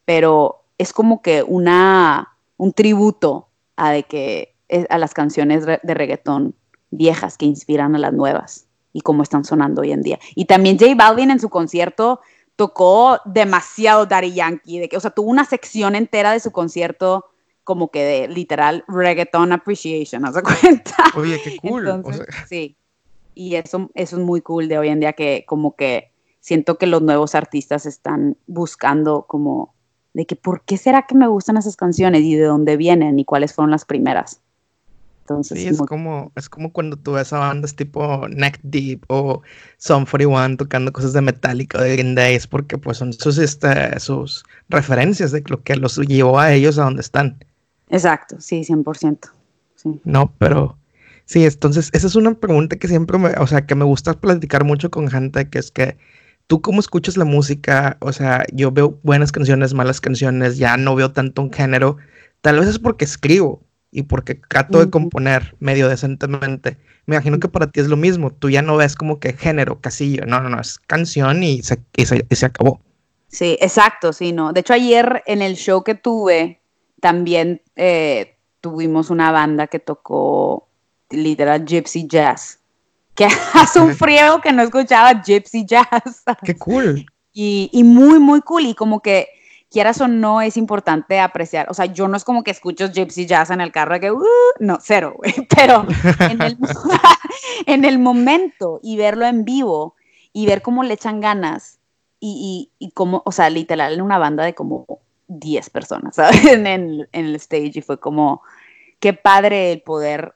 [0.05, 4.55] pero es como que una, un tributo a de que
[4.91, 6.55] a las canciones de reggaetón
[6.91, 10.19] viejas que inspiran a las nuevas y cómo están sonando hoy en día.
[10.35, 12.21] Y también J Balvin en su concierto
[12.55, 17.25] tocó demasiado Daddy Yankee, de que, o sea, tuvo una sección entera de su concierto
[17.69, 20.95] como que de literal reggaeton appreciation, ¿haz de cuenta?
[21.15, 21.87] Oye, qué cool.
[21.87, 22.77] o Entonces, sea, sí.
[23.35, 26.11] Y eso, eso es muy cool de hoy en día que como que
[26.41, 29.75] siento que los nuevos artistas están buscando como
[30.15, 33.27] de que por qué será que me gustan esas canciones y de dónde vienen y
[33.27, 34.41] cuáles fueron las primeras.
[35.21, 39.05] Entonces, Sí, es muy- como, es como cuando tú ves a bandas tipo Neck Deep
[39.09, 39.43] o
[39.77, 43.37] Sum 41 tocando cosas de Metallica o de Green Day, es porque pues son sus,
[43.37, 47.45] este, sus referencias de lo que los llevó a ellos a donde están.
[47.91, 49.31] Exacto, sí, 100%.
[49.77, 50.01] Sí.
[50.05, 50.79] No, pero
[51.29, 54.65] Sí, entonces esa es una pregunta que siempre me, o sea, que me gusta platicar
[54.65, 55.99] mucho con gente, que es que
[56.47, 60.95] tú cómo escuchas la música, o sea, yo veo buenas canciones, malas canciones, ya no
[60.95, 61.99] veo tanto un género,
[62.41, 66.79] tal vez es porque escribo y porque trato de componer medio decentemente.
[67.05, 69.83] Me imagino que para ti es lo mismo, tú ya no ves como que género,
[69.83, 72.81] casillo, no, no, no, es canción y se, y se, acabó.
[73.29, 74.55] Sí, exacto, sí, no.
[74.55, 76.58] De hecho, ayer en el show que tuve,
[77.01, 80.69] también eh, tuvimos una banda que tocó
[81.11, 82.61] literal Gypsy Jazz.
[83.15, 86.25] Que hace un frío que no escuchaba Gypsy Jazz.
[86.45, 87.07] Qué cool.
[87.33, 88.67] Y, y, muy, muy cool.
[88.67, 89.29] Y como que,
[89.71, 91.71] quieras o no, es importante apreciar.
[91.71, 94.25] O sea, yo no es como que escucho Gypsy Jazz en el carro, que, uh,
[94.61, 95.35] no, cero, güey.
[95.57, 95.87] Pero
[96.21, 96.59] en el,
[97.67, 99.95] en el momento y verlo en vivo
[100.33, 101.79] y ver cómo le echan ganas
[102.21, 106.45] y, y, y cómo, o sea, literal, en una banda de como 10 personas, ¿sabes?
[106.47, 108.43] En, en, en el stage y fue como,
[109.01, 110.35] qué padre el poder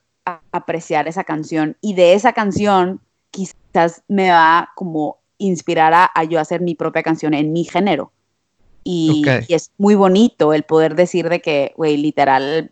[0.53, 6.61] apreciar esa canción y de esa canción quizás me va como inspirar a, yo hacer
[6.61, 8.13] mi propia canción en mi género.
[8.85, 12.71] Y, es muy bonito el poder decir de que, güey, literal,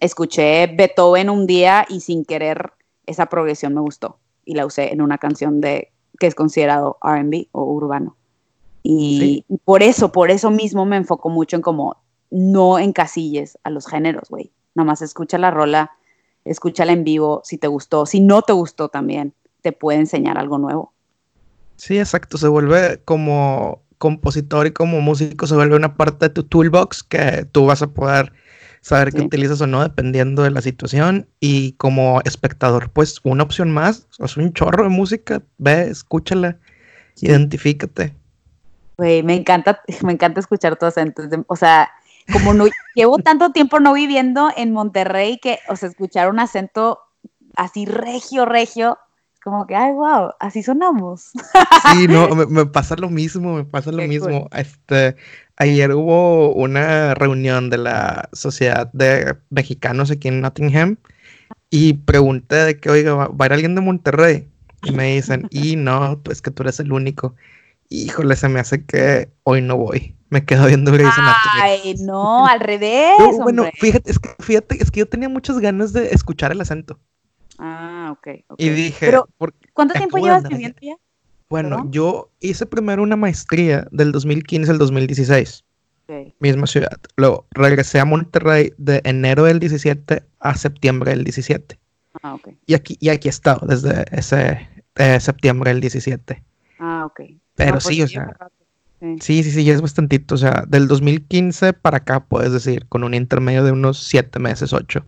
[0.00, 2.72] escuché Beethoven un día y sin querer
[3.06, 7.48] esa progresión me gustó y la usé en una canción de que es considerado R&B
[7.52, 8.16] o urbano.
[8.82, 11.96] Y, y, por eso, por eso mismo me enfoco mucho en como
[12.30, 14.50] no encasilles a los géneros, güey.
[14.74, 15.92] Nada más escucha la rola
[16.44, 20.58] escúchala en vivo si te gustó, si no te gustó también, te puede enseñar algo
[20.58, 20.92] nuevo.
[21.76, 26.42] Sí, exacto, se vuelve como compositor y como músico, se vuelve una parte de tu
[26.42, 28.32] toolbox que tú vas a poder
[28.80, 33.70] saber qué utilizas o no dependiendo de la situación y como espectador, pues una opción
[33.70, 36.58] más, es un chorro de música, ve, escúchala,
[37.20, 38.16] identifícate.
[38.98, 41.90] Güey, me encanta, me encanta escuchar tu acento, o sea,
[42.32, 47.00] como no llevo tanto tiempo no viviendo en Monterrey que, o sea, escuchar un acento
[47.56, 48.98] así regio, regio,
[49.42, 51.32] como que, ay, wow, así sonamos.
[51.92, 54.48] Sí, no, me, pasa lo mismo, me pasa lo mismo.
[54.52, 55.16] Este,
[55.56, 60.96] ayer hubo una reunión de la Sociedad de Mexicanos aquí en Nottingham
[61.70, 64.48] y pregunté de que, oiga, ¿va, a ir alguien de Monterrey?
[64.84, 67.34] Y me dicen, y no, pues que tú eres el único.
[67.92, 71.60] Híjole, se me hace que hoy no voy me quedo viendo Grey's Anatomy.
[71.60, 73.12] Ay, no, al revés.
[73.42, 76.98] bueno, fíjate es, que, fíjate, es que yo tenía muchas ganas de escuchar el acento.
[77.58, 78.28] Ah, ok.
[78.56, 79.04] Y dije.
[79.04, 79.28] Pero,
[79.74, 80.94] ¿cuánto tiempo llevas viviendo ya?
[81.50, 85.64] Bueno, yo hice primero una maestría del 2015 al 2016.
[86.04, 86.34] Okay.
[86.40, 86.98] Misma ciudad.
[87.16, 91.78] Luego regresé a Monterrey de enero del 17 a septiembre del 17.
[92.22, 92.48] Ah, ok.
[92.64, 94.66] Y aquí, y aquí he estado desde ese
[95.20, 96.42] septiembre del 17.
[96.82, 97.20] Ah, ok.
[97.54, 98.36] Pero pues sí, o sea.
[99.20, 100.34] Sí, sí, sí, ya es bastantito.
[100.34, 104.72] O sea, del 2015 para acá, puedes decir, con un intermedio de unos siete meses,
[104.72, 105.04] ocho.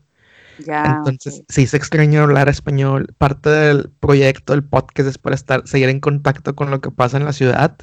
[0.64, 0.84] Ya.
[0.98, 3.12] Entonces, sí, se extraña hablar español.
[3.18, 7.16] Parte del proyecto, del podcast, es para estar, seguir en contacto con lo que pasa
[7.16, 7.76] en la ciudad,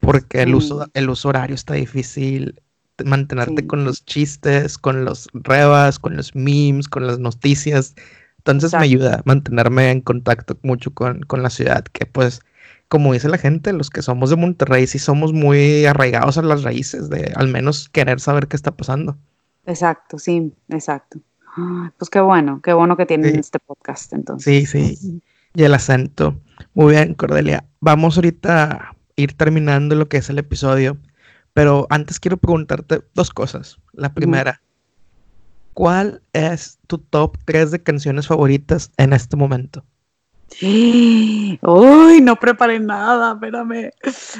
[0.00, 2.60] porque el, uso, el uso horario está difícil.
[3.04, 7.94] Mantenerte con los chistes, con los rebas, con los memes, con las noticias.
[8.38, 12.40] Entonces me ayuda a mantenerme en contacto mucho con, con la ciudad, que pues
[12.94, 16.62] como dice la gente, los que somos de Monterrey sí somos muy arraigados a las
[16.62, 19.18] raíces de al menos querer saber qué está pasando.
[19.66, 21.18] Exacto, sí, exacto.
[21.98, 24.44] Pues qué bueno, qué bueno que tienen este podcast entonces.
[24.44, 25.20] Sí, sí.
[25.54, 26.40] Y el acento.
[26.72, 27.66] Muy bien, Cordelia.
[27.80, 30.96] Vamos ahorita a ir terminando lo que es el episodio,
[31.52, 33.76] pero antes quiero preguntarte dos cosas.
[33.92, 34.62] La primera,
[35.72, 39.84] ¿cuál es tu top 3 de canciones favoritas en este momento?
[40.60, 43.90] Uy, no preparé nada, espérame.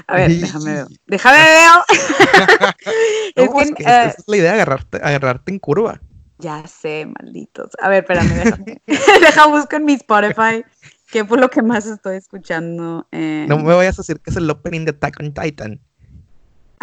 [0.07, 0.87] A ver, déjame ver.
[1.07, 2.75] Déjame ver.
[3.35, 6.01] es, que, esa es la idea, agarrarte, agarrarte en curva.
[6.39, 7.71] Ya sé, malditos.
[7.81, 8.83] A ver, espérame, déjame.
[8.87, 10.65] Deja busco en mi Spotify
[11.11, 13.07] qué fue lo que más estoy escuchando.
[13.11, 15.81] No me vayas a decir que es el opening de Attack on Titan.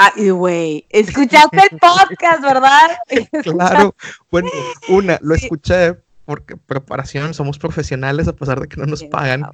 [0.03, 2.97] Ay, güey, escuchaste el podcast, ¿verdad?
[3.43, 3.95] claro.
[4.31, 4.49] Bueno,
[4.89, 5.95] una, lo escuché,
[6.25, 9.45] porque preparación, somos profesionales a pesar de que no nos pagan.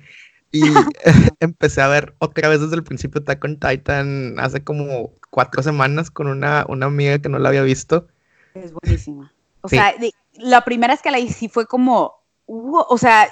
[0.52, 0.62] Y
[1.40, 6.10] empecé a ver otra vez desde el principio Attack on Titan hace como cuatro semanas
[6.10, 8.08] con una, una amiga que no la había visto.
[8.54, 9.34] Es buenísima.
[9.62, 9.94] O sea,
[10.34, 12.14] la primera vez que la hice fue como,
[12.46, 13.28] o sea,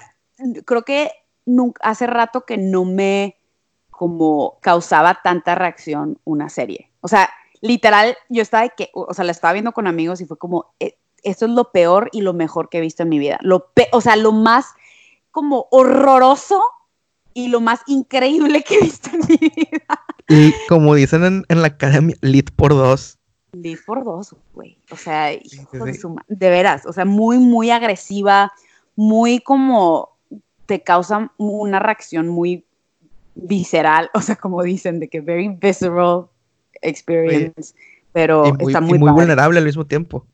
[0.66, 1.12] creo que
[1.46, 3.38] nunca, hace rato que no me
[3.90, 6.92] como causaba tanta reacción una serie.
[7.00, 7.30] O sea,
[7.62, 10.74] literal, yo estaba de que, o sea, la estaba viendo con amigos y fue como,
[10.80, 13.38] eh, esto es lo peor y lo mejor que he visto en mi vida.
[13.42, 14.68] Lo o sea, lo más
[15.32, 16.62] como horroroso
[17.34, 20.06] y lo más increíble que he visto en mi vida.
[20.30, 23.20] Y como dicen en, la academia, lit por dos.
[23.52, 24.78] Lit por dos, güey.
[24.90, 28.54] O sea, hijo de, su de veras, o sea, muy, muy agresiva,
[28.96, 30.18] muy como
[30.66, 32.66] te causa una reacción muy
[33.36, 36.28] visceral, o sea, como dicen, de que very visceral
[36.82, 37.76] experience,
[38.14, 40.26] pero muy, está y muy, muy vulnerable al mismo tiempo.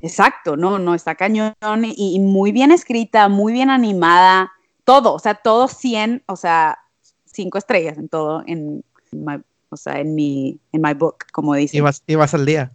[0.00, 4.52] Exacto, no, no, está cañón y, y muy bien escrita, muy bien animada,
[4.84, 6.78] todo, o sea, todo 100, o sea,
[7.24, 11.60] cinco estrellas en todo, en, my- o sea, en mi, en my book, como Y
[11.60, 11.82] dicen.
[11.84, 12.72] vas, y vas al día.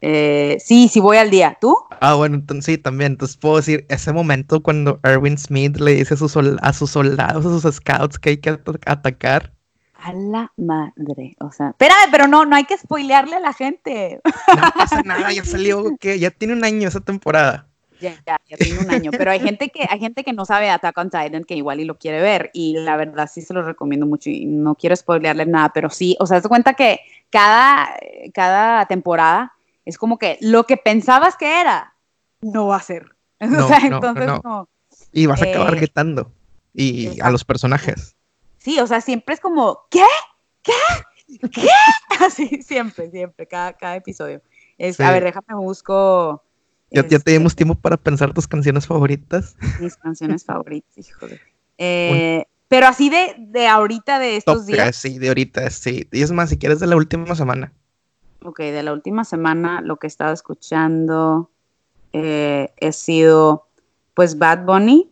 [0.00, 1.56] Eh, sí, sí voy al día.
[1.60, 1.76] ¿Tú?
[2.00, 3.12] Ah, bueno, entonces sí, también.
[3.12, 7.46] Entonces puedo decir, ese momento cuando Erwin Smith le dice a sus, a sus soldados,
[7.46, 9.52] a sus scouts que hay que at- atacar.
[10.04, 14.20] A la madre, o sea, espera, pero no, no hay que spoilearle a la gente.
[14.24, 17.68] No pasa nada, ya salió, que ya tiene un año esa temporada.
[18.00, 20.68] Ya, ya, ya tiene un año, pero hay gente que hay gente que no sabe
[20.70, 23.62] Attack on Titan que igual y lo quiere ver y la verdad sí se lo
[23.62, 26.98] recomiendo mucho y no quiero spoilearle nada, pero sí, o sea, te cuenta que
[27.30, 27.88] cada
[28.34, 29.52] cada temporada
[29.84, 31.94] es como que lo que pensabas que era
[32.40, 33.06] no va a ser.
[33.40, 34.68] No, o sea, no, entonces no.
[35.12, 36.32] Y vas a acabar Eh, gritando.
[36.74, 38.16] Y a los personajes.
[38.62, 40.04] Sí, o sea, siempre es como, ¿qué?
[40.62, 40.72] ¿Qué?
[41.50, 41.68] ¿Qué?
[42.20, 44.40] Así, siempre, siempre, cada, cada episodio.
[44.78, 45.02] Es, Sí.
[45.02, 46.44] A ver, déjame busco
[46.90, 49.56] Ya, ya este, tenemos tiempo para pensar tus canciones favoritas.
[49.80, 51.40] mis canciones favoritas, hijo de...
[51.78, 56.08] Eh, pero así de, de ahorita, de estos Top días, sí, de ahorita, sí.
[56.12, 57.72] Y es más, si quieres de la última semana.
[58.44, 61.50] ok, de la última semana, lo que he estado escuchando
[62.12, 63.66] eh, he sido,
[64.14, 65.11] pues, Bad Bunny.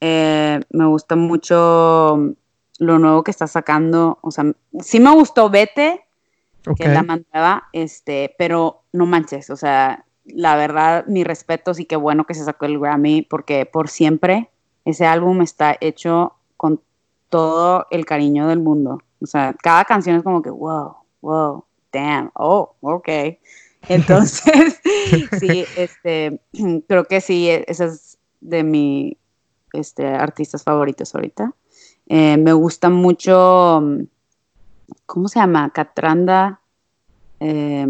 [0.00, 2.34] Eh, me gusta mucho
[2.78, 4.44] lo nuevo que está sacando, o sea,
[4.80, 6.04] sí me gustó Vete,
[6.76, 11.96] que la nueva, este, pero no manches, o sea, la verdad, mi respeto, sí que
[11.96, 14.50] bueno que se sacó el Grammy, porque por siempre
[14.84, 16.80] ese álbum está hecho con
[17.28, 19.02] todo el cariño del mundo.
[19.20, 23.08] O sea, cada canción es como que, wow, wow, damn, oh, ok.
[23.88, 24.80] Entonces,
[25.38, 26.40] sí, este,
[26.88, 29.16] creo que sí, e- esa es de mis
[29.78, 31.52] este, artistas favoritos ahorita.
[32.08, 34.02] Eh, me gusta mucho, mm,
[35.06, 35.70] ¿cómo se llama?
[35.70, 36.60] Catranda,
[37.40, 37.86] eh,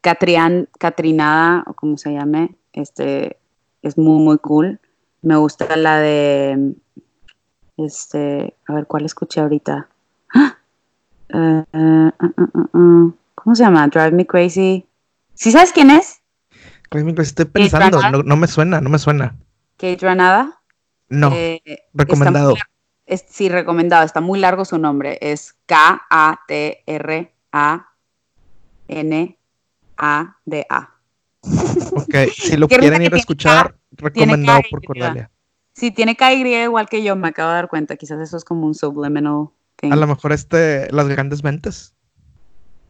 [0.00, 3.38] Catrian, Catrinada, o como se llame, este,
[3.82, 4.80] es muy, muy cool.
[5.22, 6.74] Me gusta la de,
[7.78, 9.88] este, a ver, ¿cuál escuché ahorita?
[10.34, 10.58] ¡Ah!
[11.30, 13.14] Eh, eh, uh, uh, uh, uh.
[13.34, 13.88] ¿Cómo se llama?
[13.88, 14.86] Drive Me Crazy.
[15.34, 16.20] ¿Sí sabes quién es?
[16.92, 19.34] Me- Estoy pensando, no me suena, no me suena.
[19.76, 20.60] Kate Granada.
[21.08, 21.60] No, Eh,
[21.92, 22.50] recomendado.
[22.50, 22.60] muy
[23.06, 24.04] es- sí, recomendado.
[24.04, 25.18] Está muy largo su nombre.
[25.20, 25.54] Es
[29.96, 30.90] K-A-T-R-A-N-A-D-A.
[31.92, 34.84] Ok, si lo quieren ir a escuchar, recomendado por.
[34.84, 35.30] Cordelia.
[35.74, 37.96] Sí, tiene KY igual que yo, me acabo de dar cuenta.
[37.96, 39.92] Quizás eso es como un subliminal thing.
[39.92, 41.94] A lo mejor este, las grandes mentes.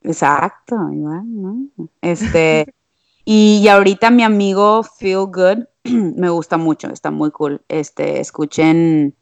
[0.03, 1.57] Exacto, igual, ¿no?
[2.03, 2.67] Este,
[3.25, 7.63] y, y ahorita mi amigo Feel Good me gusta mucho, está muy cool.
[7.69, 9.15] Este, escuchen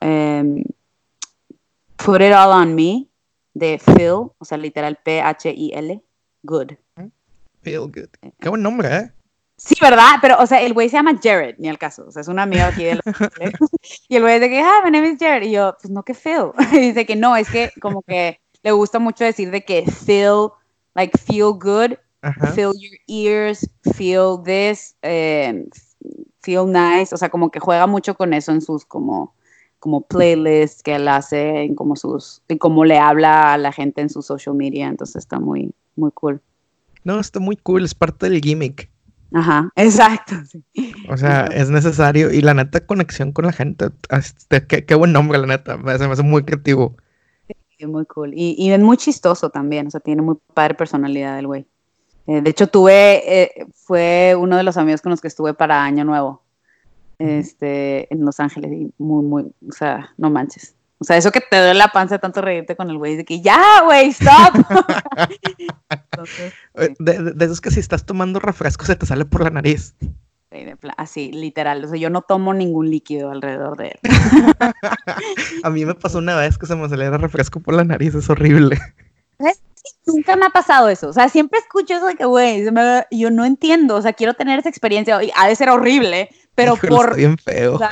[0.00, 0.64] em,
[1.96, 3.08] Put It All On Me
[3.54, 6.02] de Phil, o sea, literal P-H-I-L,
[6.42, 6.72] Good.
[7.60, 8.08] Feel good.
[8.40, 9.12] Qué buen nombre, ¿eh?
[9.56, 10.16] Sí, ¿verdad?
[10.20, 12.06] Pero, o sea, el güey se llama Jared, ni al caso.
[12.08, 13.04] O sea, es un amigo aquí de los.
[14.08, 15.46] Y el güey dice que, ah, my name is Jared.
[15.46, 16.50] Y yo, pues no, que Phil.
[16.72, 20.48] Y dice que no, es que como que le gusta mucho decir de que feel,
[20.94, 22.48] like, feel good, Ajá.
[22.52, 25.66] feel your ears, feel this, eh,
[26.40, 27.14] feel nice.
[27.14, 29.34] O sea, como que juega mucho con eso en sus como
[29.82, 34.00] como playlists que él hace, en como sus, y cómo le habla a la gente
[34.00, 36.40] en su social media, entonces está muy, muy cool.
[37.02, 38.88] No, está muy cool, es parte del gimmick.
[39.32, 40.36] Ajá, exacto.
[40.48, 40.94] sí.
[41.10, 42.32] O sea, es necesario.
[42.32, 43.86] Y la neta, conexión con la gente.
[44.10, 45.72] Este, qué, qué buen nombre, la neta.
[45.98, 46.96] Se me hace muy creativo.
[47.76, 48.32] Es muy cool.
[48.34, 51.66] Y, y es muy chistoso también, o sea, tiene muy padre personalidad el güey.
[52.26, 55.82] Eh, de hecho, tuve, eh, fue uno de los amigos con los que estuve para
[55.82, 56.42] Año Nuevo,
[57.18, 60.74] este, en Los Ángeles, y muy, muy, o sea, no manches.
[60.98, 63.40] O sea, eso que te duele la panza tanto reírte con el güey, de que
[63.40, 64.54] ya, güey, stop.
[65.90, 69.96] Entonces, Eh, De, esos que si estás tomando refresco se te sale por la nariz.
[70.96, 73.98] así, literal, o sea, yo no tomo ningún líquido alrededor de él.
[75.64, 78.30] A mí me pasó una vez que se me el refresco por la nariz, es
[78.30, 78.78] horrible.
[80.06, 81.08] Nunca me ha pasado eso.
[81.08, 82.64] O sea, siempre escucho eso de que, güey,
[83.10, 83.96] yo no entiendo.
[83.96, 85.22] O sea, quiero tener esa experiencia.
[85.22, 87.74] y Ha de ser horrible, pero Híjole, por, bien feo.
[87.74, 87.90] o sea,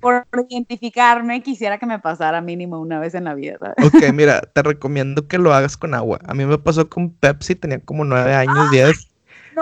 [0.00, 3.76] por identificarme, quisiera que me pasara mínimo una vez en la vida, ¿sabes?
[3.86, 6.18] Ok, mira, te recomiendo que lo hagas con agua.
[6.26, 9.08] A mí me pasó con Pepsi, tenía como nueve años, diez.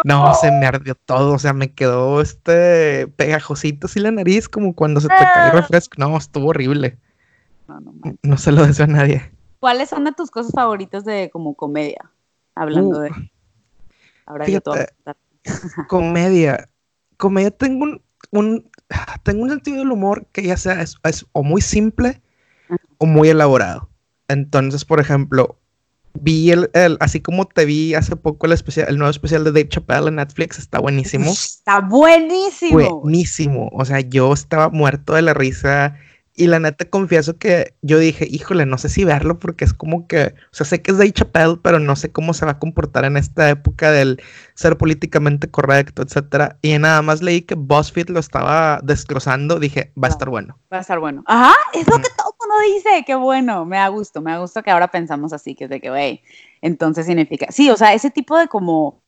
[0.03, 4.74] No, se me ardió todo, o sea, me quedó este pegajosito así la nariz, como
[4.74, 5.95] cuando se te cae el refresco.
[5.99, 6.99] No, estuvo horrible.
[7.68, 7.92] No, no.
[8.20, 9.30] No se lo deseo a nadie.
[9.65, 12.11] ¿Cuáles son de tus cosas favoritas de como comedia?
[12.55, 13.11] Hablando Uh, de.
[14.27, 14.93] Ahora yo fíjate.
[15.03, 15.17] preguntar.
[15.89, 16.69] Comedia.
[17.17, 18.71] comedia tengo un, un,
[19.23, 22.21] tengo un sentido del humor que ya sea es, es o muy simple
[22.99, 23.89] o muy elaborado.
[24.29, 25.59] Entonces, por ejemplo,
[26.12, 29.51] vi el, el, así como te vi hace poco el especial, el nuevo especial de
[29.53, 31.31] Dave Chappelle en Netflix, está buenísimo.
[31.31, 33.01] Está buenísimo.
[33.01, 33.71] Buenísimo.
[33.73, 35.97] O sea, yo estaba muerto de la risa
[36.37, 40.09] y la neta confieso que yo dije, híjole, no sé si verlo porque es como
[40.09, 42.59] que, o sea, sé que es Dave Chappelle, pero no sé cómo se va a
[42.59, 44.20] comportar en esta época del
[44.55, 46.59] ser políticamente correcto, etcétera.
[46.61, 50.59] Y nada más leí que BuzzFeed lo estaba destrozando, dije, va a estar bueno.
[50.72, 51.22] Va a estar bueno.
[51.26, 54.62] Ajá, es lo que todo mundo dice, qué bueno, me da gusto, me da gusto
[54.62, 56.20] que ahora pensamos así, que es de que, güey,
[56.62, 59.01] entonces significa, sí, o sea, ese tipo de como,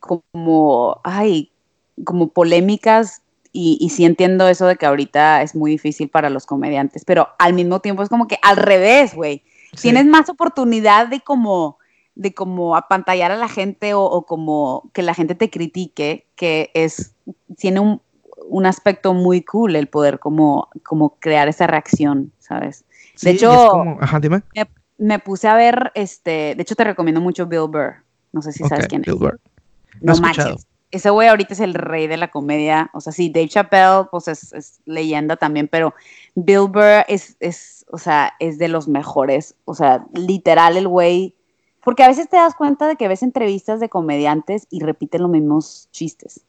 [0.00, 1.52] como, ay,
[2.04, 3.22] como polémicas
[3.58, 7.54] y, sí entiendo eso de que ahorita es muy difícil para los comediantes, pero al
[7.54, 9.42] mismo tiempo es como que al revés, güey.
[9.80, 11.78] Tienes más oportunidad de como
[12.14, 17.14] de como apantallar a la gente o, como que la gente te critique, que es,
[17.58, 18.00] tiene un,
[18.48, 22.84] un, aspecto muy cool el poder como, como crear esa reacción, ¿sabes?
[23.20, 23.98] De hecho,
[24.98, 27.96] Me, puse a ver, este, de hecho te recomiendo mucho Bill Burr,
[28.32, 29.06] no sé si sabes quién es.
[29.06, 29.40] Bill Burr.
[30.00, 32.90] No, no manches ese güey ahorita es el rey de la comedia.
[32.94, 35.94] O sea, sí, Dave Chappelle, pues es, leyenda también, pero
[36.34, 39.54] Bill Burr es, es, o sea, es de los mejores.
[39.64, 41.34] O sea, literal el güey.
[41.84, 45.30] Porque a veces te das cuenta de que ves entrevistas de comediantes y repiten los
[45.30, 46.40] mismos chistes.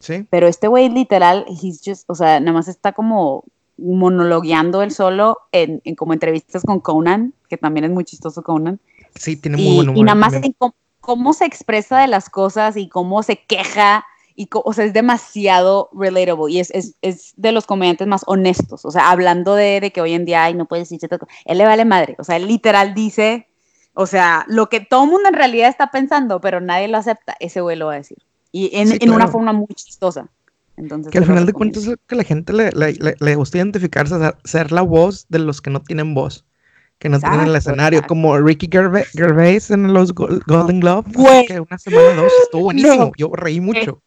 [0.00, 0.26] Sí.
[0.28, 3.44] Pero este güey literal, he's just, o sea, nada más está como
[3.78, 8.80] monologueando él solo en, como entrevistas con Conan, que también es muy chistoso Conan.
[9.14, 9.98] Sí, tiene muy buen humor.
[9.98, 10.54] Y nada más en,
[11.02, 14.06] cómo se expresa de las cosas y cómo se queja.
[14.34, 18.86] Y, o sea, es demasiado relatable y es, es, es, de los comediantes más honestos.
[18.86, 21.10] O sea, hablando de, de que hoy en día, ay, no puedes decir
[21.44, 22.16] Él le vale madre.
[22.18, 23.48] O sea, él literal dice,
[23.92, 27.36] o sea, lo que todo el mundo en realidad está pensando, pero nadie lo acepta,
[27.40, 28.18] ese güey lo va a decir.
[28.52, 30.30] Y en, en una forma muy chistosa.
[30.76, 34.72] Entonces, que al final de cuentas que la gente le, le, le, gusta identificarse, ser
[34.72, 36.46] la voz de los que no tienen voz
[37.02, 41.12] que no tienen el escenario, como Ricky Gervais, en los Golden Globes,
[41.48, 44.00] que una semana dos estuvo buenísimo, yo reí mucho.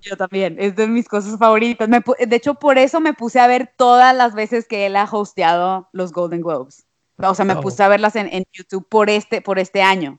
[0.00, 1.88] Yo también, es de mis cosas favoritas.
[1.88, 5.88] de hecho, por eso me puse a ver todas las veces que él ha hosteado
[5.92, 6.84] los Golden Globes.
[7.18, 7.60] O sea, me oh.
[7.60, 10.18] puse a verlas en, en, YouTube por este, por este año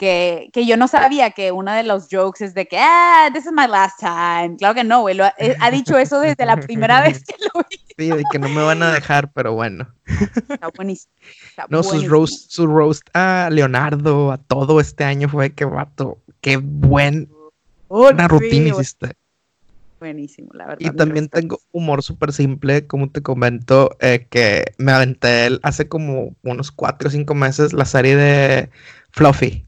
[0.00, 3.44] que, que, yo no sabía que uno de los jokes es de que, ah, this
[3.44, 4.56] is my last time.
[4.56, 5.14] Claro que no, güey.
[5.14, 7.76] Lo, eh, ha, dicho eso desde la primera vez que lo vi.
[7.98, 9.86] Sí, de que no me van a dejar, pero bueno.
[10.48, 11.12] Está buenísimo.
[11.68, 16.56] no, Sus roast, su roast a Leonardo, a todo este año fue que vato, qué
[16.56, 17.28] buen
[17.88, 19.12] una rutina hiciste.
[19.98, 20.78] Buenísimo, la verdad.
[20.80, 26.34] Y también tengo humor súper simple, como te comento, eh, que me aventé hace como
[26.42, 28.70] unos cuatro o cinco meses la serie de
[29.10, 29.66] Fluffy.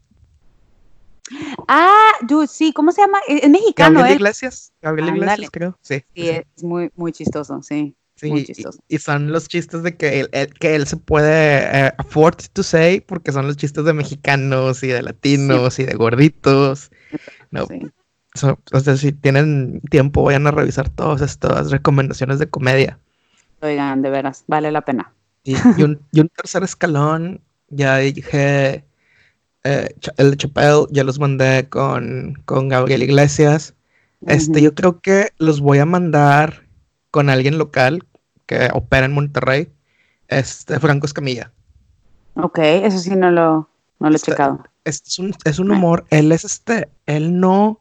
[1.67, 3.19] Ah, dude, sí, ¿cómo se llama?
[3.27, 5.77] Es, mexicano, Gabriel Iglesias, Gabriel Iglesias, creo.
[5.81, 7.95] Sí, sí, es muy, muy chistoso, sí.
[8.15, 8.79] Sí, muy chistoso.
[8.87, 13.01] Y, son los chistes de que él, que él se puede eh, afford to say,
[13.01, 16.91] porque son los chistes de mexicanos y de latinos y de gorditos.
[17.49, 17.81] No, sí.
[18.71, 22.99] o sea, si tienen tiempo, vayan a revisar todas estas recomendaciones de comedia.
[23.61, 25.11] Oigan, de veras, vale la pena.
[25.43, 28.85] Y, un, y un tercer escalón, ya dije
[29.63, 33.73] eh, el de Chappelle ya los mandé con, con Gabriel Iglesias.
[34.25, 36.63] Este, yo creo que los voy a mandar
[37.11, 38.05] con alguien local
[38.45, 39.69] que opera en Monterrey,
[40.27, 41.51] este, Franco Escamilla.
[42.35, 44.63] Ok, eso sí no lo, no lo he este, checado.
[44.85, 47.79] Es un, es un humor, él es este, él no,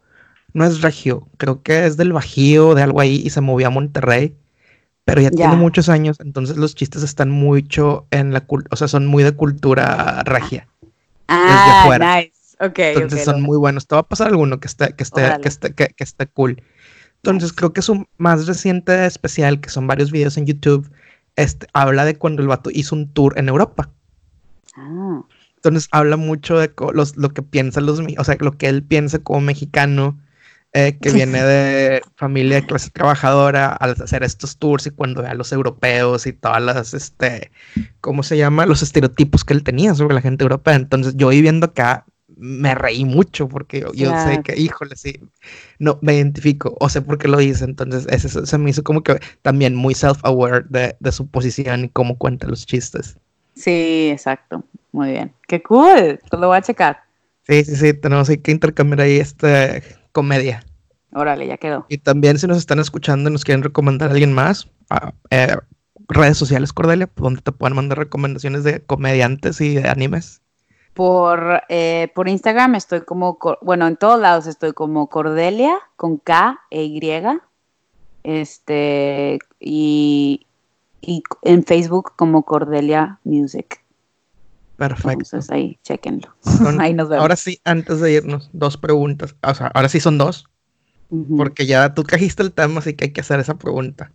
[0.52, 3.70] no es regio, creo que es del Bajío, de algo ahí, y se movió a
[3.70, 4.36] Monterrey,
[5.04, 9.06] pero ya, tiene muchos años, entonces los chistes están mucho en la, o sea, son
[9.06, 10.68] muy de cultura regia.
[11.28, 12.56] Ah, nice.
[12.60, 13.86] Okay, Entonces son muy buenos.
[13.86, 16.62] Te va a pasar alguno que esté, que esté, que esté, que, esté cool.
[17.16, 20.90] Entonces creo que su más reciente especial, que son varios videos en YouTube,
[21.34, 23.90] este, habla de cuando el vato hizo un tour en Europa.
[24.76, 25.22] Ah.
[25.56, 29.18] Entonces habla mucho de los, lo que piensan los, o sea, lo que él piensa
[29.18, 30.18] como mexicano,
[30.72, 35.28] eh, que viene de familia de clase trabajadora, al hacer estos tours y cuando ve
[35.28, 37.50] a los europeos y todas las, este,
[38.00, 38.66] ¿cómo se llama?
[38.66, 40.74] Los estereotipos que él tenía sobre la gente europea.
[40.74, 45.20] Entonces yo viviendo acá me reí mucho porque yo, sé que, híjole, sí,
[45.78, 47.64] no, me identifico o sé por qué lo hice.
[47.64, 51.88] Entonces ese, se me hizo como que también muy self-aware de, de su posición y
[51.88, 53.16] cómo cuenta los chistes.
[53.54, 54.64] Sí, exacto.
[54.90, 55.32] Muy bien.
[55.46, 56.18] Qué cool.
[56.28, 57.00] Pues lo voy a checar.
[57.46, 57.94] Sí, sí, sí.
[57.94, 59.82] Tenemos que intercambiar ahí este
[60.12, 60.64] comedia.
[61.12, 61.84] Órale, ya quedó.
[61.88, 64.68] Y también si nos están escuchando y nos quieren recomendar a alguien más,
[65.30, 65.56] eh,
[66.08, 70.40] redes sociales, Cordelia, donde te pueden mandar recomendaciones de comediantes y de animes.
[70.94, 76.60] Por, eh, por Instagram estoy como, bueno, en todos lados estoy como Cordelia con K
[76.70, 77.00] e Y
[78.24, 80.46] Este, y,
[81.00, 83.81] y en Facebook como Cordelia Music.
[84.76, 85.10] Perfecto.
[85.24, 86.34] Entonces ahí, chequenlo.
[86.80, 87.22] Ahí nos vemos.
[87.22, 89.36] Ahora sí, antes de irnos, dos preguntas.
[89.42, 90.46] O sea, ahora sí son dos,
[91.36, 94.10] porque ya tú trajiste el tema, así que hay que hacer esa pregunta.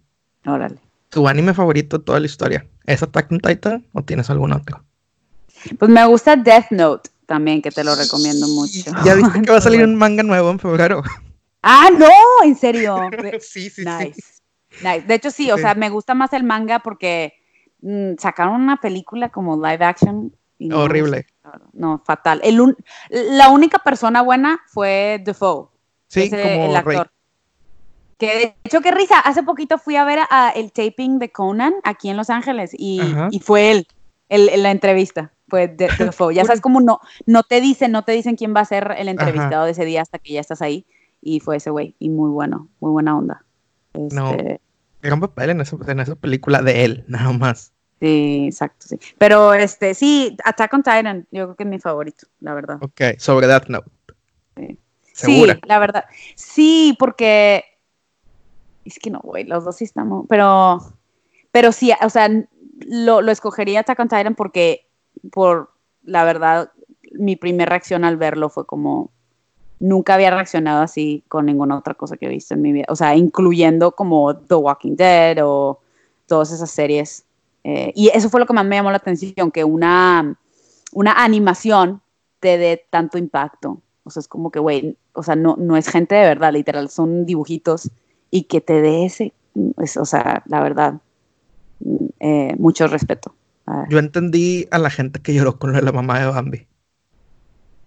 [0.45, 0.80] Órale.
[1.10, 2.66] ¿Tu anime favorito de toda la historia?
[2.86, 4.84] ¿Es Attack on Titan o tienes algún otro?
[5.80, 8.91] Pues me gusta Death Note también, que te lo recomiendo mucho.
[9.05, 11.03] ¿Ya viste que va a salir un manga nuevo en febrero?
[11.62, 12.10] Ah, no,
[12.43, 12.97] en serio.
[13.41, 14.22] sí, sí, nice.
[14.82, 15.01] Nice.
[15.08, 15.62] De hecho, sí, o Sí.
[15.62, 17.34] sea, me gusta más el manga porque
[17.82, 20.34] mm, sacaron una película como live action.
[20.60, 21.26] Y no Horrible.
[21.74, 22.41] No, fatal.
[22.43, 22.76] El un-
[23.10, 25.68] la única persona buena fue Defoe.
[26.08, 26.97] Sí, ese, como el Rey.
[26.97, 27.12] actor.
[28.18, 29.20] Que de hecho, qué risa.
[29.20, 32.99] Hace poquito fui a ver a, el taping de Conan aquí en Los Ángeles y,
[33.32, 33.88] y fue él,
[34.30, 35.32] el, la entrevista.
[35.47, 36.34] Fue de, Defoe.
[36.34, 39.08] Ya sabes cómo no, no te dicen, no te dicen quién va a ser el
[39.08, 40.86] entrevistado de ese día hasta que ya estás ahí.
[41.22, 41.95] Y fue ese güey.
[41.99, 43.43] Y muy bueno, muy buena onda.
[43.93, 44.32] No.
[44.32, 44.62] Este,
[45.01, 47.72] Gran papel en esa, en esa película de él, nada más.
[48.00, 49.00] Sí, exacto, sí.
[49.18, 52.78] Pero este, sí, Attack on Titan, yo creo que es mi favorito, la verdad.
[52.82, 53.89] Ok, sobre Death Note.
[54.56, 54.78] Sí.
[55.14, 55.56] ¿Segura?
[55.56, 56.06] Sí, la verdad.
[56.36, 57.64] Sí, porque
[58.86, 60.80] es que no, güey, los dos sí estamos, pero
[61.52, 62.30] pero sí, o sea,
[62.86, 64.88] lo, lo escogería Attack on Titan porque
[65.32, 65.72] por
[66.04, 66.72] la verdad
[67.14, 69.12] mi primera reacción al verlo fue como
[69.80, 72.95] nunca había reaccionado así con ninguna otra cosa que he visto en mi vida, o
[72.95, 75.80] sea, incluyendo como The Walking Dead o
[76.26, 77.26] todas esas series.
[77.70, 80.38] Eh, y eso fue lo que más me llamó la atención, que una,
[80.93, 82.01] una animación
[82.39, 83.82] te dé tanto impacto.
[84.03, 86.89] O sea, es como que, güey, o sea, no, no es gente de verdad, literal,
[86.89, 87.91] son dibujitos
[88.32, 89.34] y que te dé ese,
[89.80, 91.01] es, o sea, la verdad,
[92.22, 93.36] eh, mucho respeto.
[93.89, 96.68] Yo entendí a la gente que lloró con lo de la mamá de Bambi.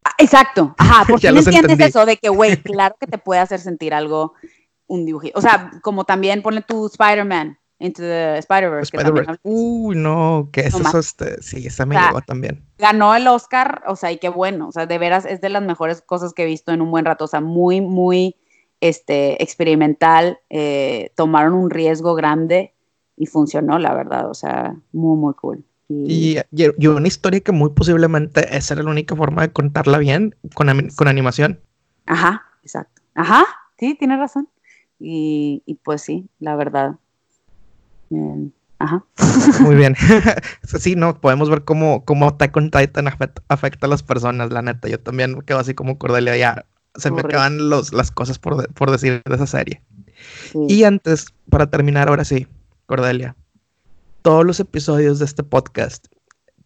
[0.05, 1.85] ah, Exacto, ajá, porque no entiendes entendí.
[1.85, 4.35] eso de que, güey, claro que te puede hacer sentir algo,
[4.87, 5.39] un dibujito.
[5.39, 8.97] O sea, como también ponle tu Spider-Man into the Spider-Verse.
[8.97, 9.41] Spider-Verse.
[9.43, 10.95] Uy, no, que eso más.
[10.95, 11.43] es este.
[11.43, 12.63] Sí, esa me O sea, llegó también.
[12.79, 15.63] ganó el Oscar, o sea, y qué bueno, o sea, de veras es de las
[15.63, 18.37] mejores cosas que he visto en un buen rato, o sea, muy, muy
[18.81, 22.75] este, experimental, eh, tomaron un riesgo grande
[23.17, 25.65] y funcionó, la verdad, o sea, muy, muy cool.
[25.89, 29.99] Y, Y, y- una historia que muy posiblemente esa era la única forma de contarla
[29.99, 31.61] bien con, con animación.
[32.07, 33.03] Ajá, exacto.
[33.15, 33.45] Ajá,
[33.79, 34.49] sí, tienes razón.
[34.99, 36.97] Y, y pues sí, la verdad.
[38.11, 39.05] Eh, ajá.
[39.61, 39.95] Muy bien.
[40.79, 44.63] sí, no, podemos ver cómo, cómo Attack on Titan afecta, afecta a las personas, la
[44.63, 44.89] neta.
[44.89, 48.57] Yo también me quedo así como Cordelia, ya se me acaban los, las cosas por,
[48.63, 49.83] de- por decir de esa serie.
[50.53, 50.59] sí.
[50.69, 52.47] Y antes, para terminar, ahora sí,
[52.87, 53.37] Cordelia,
[54.23, 56.07] todos los episodios de este podcast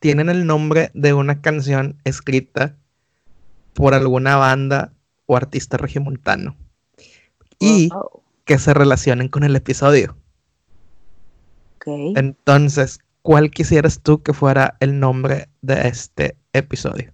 [0.01, 2.77] tienen el nombre de una canción escrita
[3.75, 4.93] por alguna banda
[5.27, 6.57] o artista regiomontano
[7.59, 7.89] y
[8.45, 10.17] que se relacionen con el episodio.
[11.85, 12.17] Ok.
[12.17, 17.13] Entonces, ¿cuál quisieras tú que fuera el nombre de este episodio?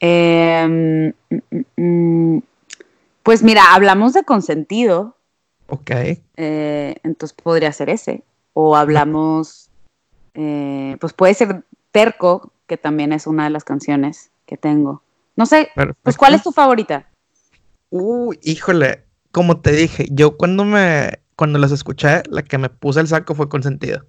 [0.00, 1.82] Em, mm, mm,
[2.36, 2.42] mm,
[3.22, 5.16] pues mira, hablamos de consentido.
[5.68, 5.90] Ok,
[6.36, 8.22] Eh, entonces podría ser ese.
[8.52, 9.68] O hablamos,
[10.34, 15.02] eh, pues puede ser Terco, que también es una de las canciones que tengo.
[15.34, 16.00] No sé, perfecto.
[16.02, 17.08] pues ¿cuál es tu favorita?
[17.90, 23.00] Uy, híjole, como te dije, yo cuando me, cuando los escuché, la que me puse
[23.00, 24.06] el saco fue consentido.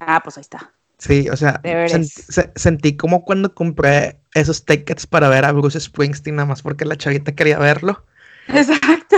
[0.00, 0.72] Ah, pues ahí está.
[0.98, 1.60] Sí, o sea,
[2.02, 6.84] se- sentí como cuando compré esos tickets para ver a Bruce Springsteen, nada más porque
[6.84, 8.04] la chavita quería verlo
[8.48, 9.16] Exacto.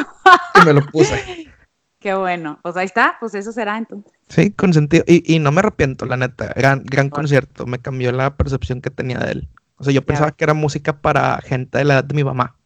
[0.60, 1.48] y me lo puse.
[2.00, 2.58] Qué bueno.
[2.62, 4.10] Pues ahí está, pues eso será entonces.
[4.28, 5.04] Sí, consentido.
[5.06, 6.52] Y, y no me arrepiento, la neta.
[6.56, 7.66] Gran, gran concierto.
[7.66, 9.48] Me cambió la percepción que tenía de él.
[9.76, 12.56] O sea, yo pensaba que era música para gente de la edad de mi mamá.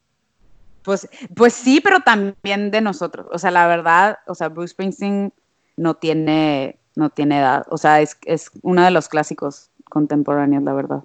[0.84, 3.26] Pues, pues sí, pero también de nosotros.
[3.32, 5.32] O sea, la verdad, o sea, Bruce Springsteen
[5.76, 7.64] no tiene, no tiene edad.
[7.70, 11.02] O sea, es, es uno de los clásicos contemporáneos, la verdad.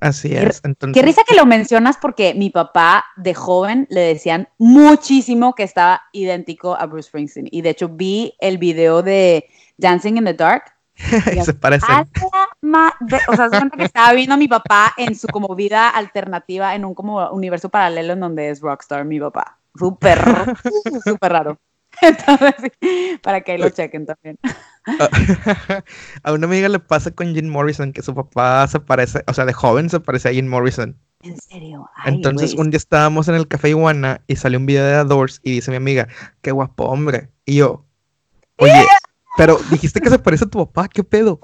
[0.00, 0.62] Así es.
[0.64, 5.62] Entonces, Qué risa que lo mencionas porque mi papá de joven le decían muchísimo que
[5.62, 7.48] estaba idéntico a Bruce Springsteen.
[7.50, 9.44] Y de hecho vi el video de
[9.76, 10.72] Dancing in the Dark.
[11.44, 12.08] se parecen.
[13.28, 16.74] O sea, se cuenta que estaba viendo a mi papá en su como vida alternativa,
[16.74, 19.58] en un como universo paralelo en donde es rockstar mi papá.
[19.76, 20.20] Súper,
[21.04, 21.58] súper raro.
[22.02, 22.72] Entonces,
[23.22, 24.38] para que lo chequen también.
[26.22, 29.44] a una amiga le pasa con Jim Morrison que su papá se parece, o sea,
[29.44, 30.96] de joven se parece a Jim Morrison.
[31.22, 31.90] En serio.
[31.96, 32.64] Ay, Entonces, güey.
[32.64, 35.52] un día estábamos en el café Iguana y salió un video de The Doors y
[35.52, 36.08] dice mi amiga,
[36.40, 37.28] qué guapo hombre.
[37.44, 37.84] Y yo,
[38.56, 38.86] oye,
[39.40, 41.40] pero dijiste que se parece a tu papá, ¿qué pedo?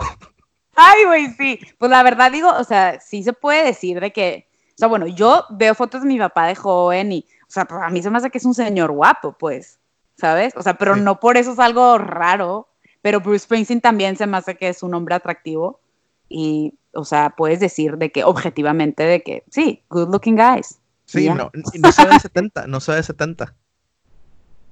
[0.75, 1.59] Ay, güey, sí.
[1.79, 5.07] Pues la verdad digo, o sea, sí se puede decir de que, o sea, bueno,
[5.07, 8.11] yo veo fotos de mi papá de joven y, o sea, pues a mí se
[8.11, 9.81] me hace que es un señor guapo, pues.
[10.19, 10.55] ¿sabes?
[10.57, 12.69] O sea, pero no por eso es algo raro,
[13.01, 15.81] pero Bruce Springsteen también se me hace que es un hombre atractivo
[16.29, 20.81] y, o sea, puedes decir de que objetivamente de que sí, good looking guys.
[21.07, 23.55] Sí, no, no se ve de 70, no se ve de 70.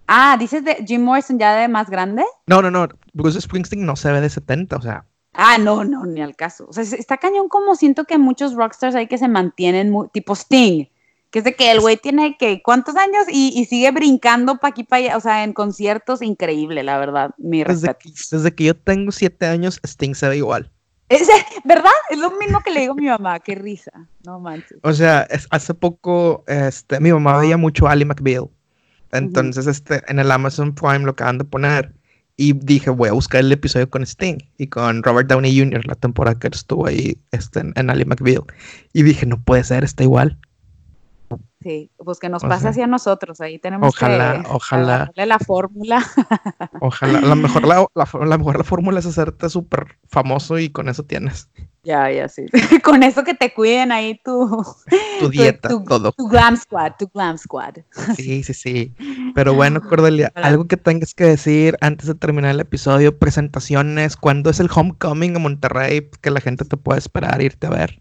[0.07, 2.25] Ah, dices de Jim Morrison ya de más grande?
[2.47, 5.05] No, no, no, Bruce Springsteen no se ve de 70, o sea.
[5.33, 6.67] Ah, no, no, ni al caso.
[6.69, 10.87] O sea, está cañón como siento que muchos rockstars hay que se mantienen tipo Sting,
[11.31, 13.25] que es de que el güey tiene que, ¿cuántos años?
[13.29, 17.65] Y, sigue brincando pa' aquí, pa' allá, o sea, en conciertos, increíble, la verdad, mi
[17.65, 20.71] desde Que, desde que yo tengo siete años, Sting se ve igual.
[21.09, 21.29] ¿Es,
[21.65, 21.91] ¿Verdad?
[22.11, 23.91] Es lo mismo que le digo a mi mamá, qué risa,
[24.25, 24.79] no manches.
[24.83, 28.49] O sea, hace poco, este, mi mamá veía mucho Ali McBeal,
[29.15, 31.95] entonces, este, en el Amazon Prime lo acaban de poner,
[32.37, 35.95] y dije, voy a buscar el episodio con Sting y con Robert Downey Jr., la
[35.95, 38.45] temporada que estuvo ahí este, en, Ali McBeal.
[38.93, 40.39] Y dije, no puede ser, está igual.
[41.61, 45.13] Sí, pues que nos pase así a nosotros, ahí tenemos ojalá, que ojalá.
[45.15, 46.05] la fórmula.
[46.81, 51.05] Ojalá, la mejor la, la, mejor la fórmula es hacerte súper famoso y con eso
[51.05, 51.49] tienes.
[51.85, 52.47] Ya, ya, sí.
[52.83, 54.65] con eso que te cuiden ahí tu...
[55.21, 56.13] Tu dieta, todo.
[56.13, 57.77] Tu glam squad, tu glam squad.
[58.17, 58.95] Sí, sí, sí.
[59.35, 64.51] Pero bueno, Cordelia, algo que tengas que decir antes de terminar el episodio, presentaciones, ¿cuándo
[64.51, 66.11] es el homecoming a Monterrey?
[66.21, 68.01] Que la gente te pueda esperar irte a ver.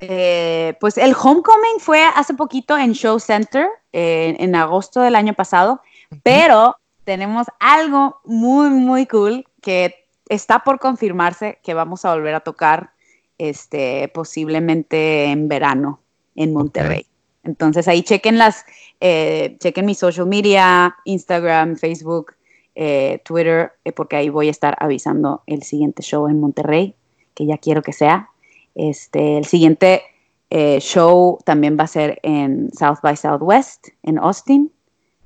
[0.00, 5.82] Eh, pues el Homecoming fue hace poquito en Show Center, en agosto del año pasado,
[6.22, 12.40] pero tenemos algo muy, muy cool que está por confirmarse que vamos a volver a
[12.40, 12.92] tocar
[13.38, 16.00] este, posiblemente en verano
[16.34, 17.06] en Monterrey.
[17.44, 18.64] Entonces ahí chequen las,
[19.00, 22.34] eh, chequen mi social media, Instagram, Facebook,
[22.74, 26.94] eh, Twitter, porque ahí voy a estar avisando el siguiente show en Monterrey,
[27.34, 28.28] que ya quiero que sea.
[28.74, 30.02] Este, el siguiente
[30.50, 34.70] eh, show también va a ser en South by Southwest, en Austin,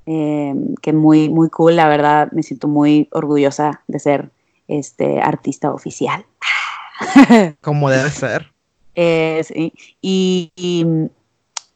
[0.05, 4.31] que muy, muy cool, la verdad, me siento muy orgullosa de ser
[4.67, 6.25] este, artista oficial.
[7.61, 8.51] Como debe ser.
[8.95, 10.51] y,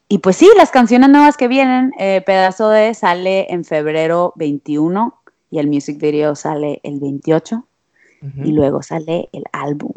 [0.08, 5.14] y, pues sí, las canciones nuevas que vienen, eh, Pedazo de sale en febrero 21
[5.50, 7.64] y el music video sale el 28
[8.44, 9.92] y luego sale el álbum.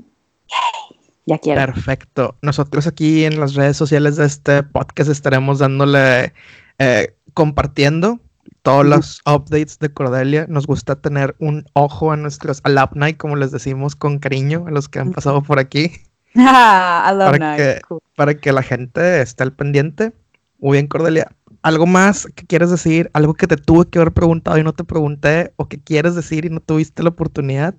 [1.26, 1.62] Ya quiero.
[1.62, 2.36] Perfecto.
[2.42, 6.34] Nosotros aquí en las redes sociales de este podcast estaremos dándole,
[6.80, 8.20] eh, compartiendo
[8.62, 10.46] todos los updates de Cordelia.
[10.48, 14.88] Nos gusta tener un ojo a nuestros alumni, como les decimos con cariño, a los
[14.90, 15.92] que han pasado por aquí.
[16.34, 17.82] Ah, para, que,
[18.16, 20.14] para que la gente esté al pendiente.
[20.60, 21.30] Muy bien, Cordelia.
[21.62, 23.12] ¿Algo más que quieres decir?
[23.12, 25.52] ¿Algo que te tuve que haber preguntado y no te pregunté?
[25.58, 27.76] ¿O que quieres decir y no tuviste la oportunidad?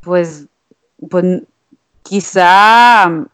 [0.00, 0.46] Pues,
[1.08, 1.42] pues
[2.02, 3.26] quizá mm,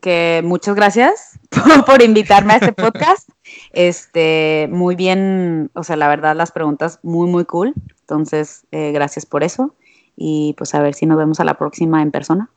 [0.00, 1.38] que muchas gracias
[1.86, 3.28] por, invitarme a este podcast.
[3.72, 7.74] Este, muy bien, o sea, la verdad, las preguntas muy, muy cool.
[8.00, 9.74] Entonces, eh, gracias por eso.
[10.16, 12.50] Y pues a ver si nos vemos a la próxima en persona.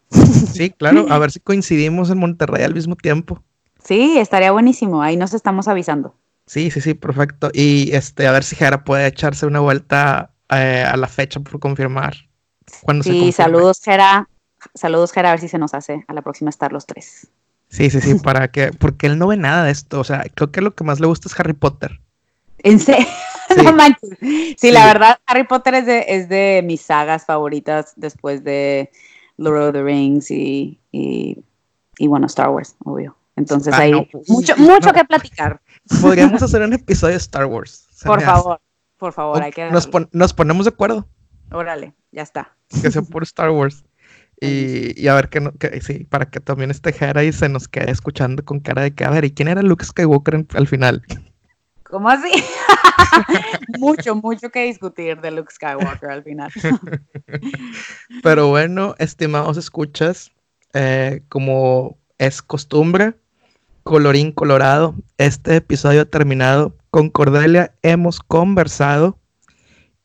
[0.53, 3.41] Sí, claro, a ver si coincidimos en Monterrey al mismo tiempo.
[3.83, 5.01] Sí, estaría buenísimo.
[5.01, 6.15] Ahí nos estamos avisando.
[6.45, 7.49] Sí, sí, sí, perfecto.
[7.53, 11.59] Y este, a ver si Jera puede echarse una vuelta eh, a la fecha por
[11.59, 12.15] confirmar.
[13.01, 14.27] sí, saludos, Jera.
[14.73, 17.27] Saludos, Jera, a ver si se nos hace a la próxima estar los tres.
[17.73, 19.99] Sí, sí, sí, para que, porque él no ve nada de esto.
[19.99, 21.99] O sea, creo que lo que más le gusta es Harry Potter.
[22.59, 23.07] ¿En serio?
[23.53, 23.61] Sí.
[23.61, 24.09] no manches.
[24.57, 28.89] Sí, la verdad, Harry Potter es de, es de mis sagas favoritas después de
[29.37, 31.37] Lord of the Rings y, y,
[32.07, 33.15] bueno, Star Wars, obvio.
[33.35, 35.61] Entonces ah, hay pues, mucho, mucho que platicar.
[36.01, 37.85] Podríamos hacer un episodio de Star Wars.
[38.03, 38.59] Por favor,
[38.97, 39.69] por favor, hay que...
[39.69, 41.07] Nos, nos ponemos de acuerdo.
[41.51, 42.55] Órale, ya está.
[42.81, 43.83] Que sea por Star Wars.
[44.45, 47.67] Y, a ver que, no, que, sí, para que también este Jera y se nos
[47.67, 51.01] quede escuchando con cara de que, a ver, ¿y quién era Luke Skywalker al final?
[51.83, 52.29] ¿Cómo así?
[53.79, 56.51] mucho, mucho que discutir de Luke Skywalker al final.
[58.23, 60.31] Pero bueno, estimados escuchas,
[60.73, 63.13] eh, como es costumbre,
[63.83, 66.75] colorín colorado, este episodio ha terminado.
[66.89, 69.17] Con Cordelia hemos conversado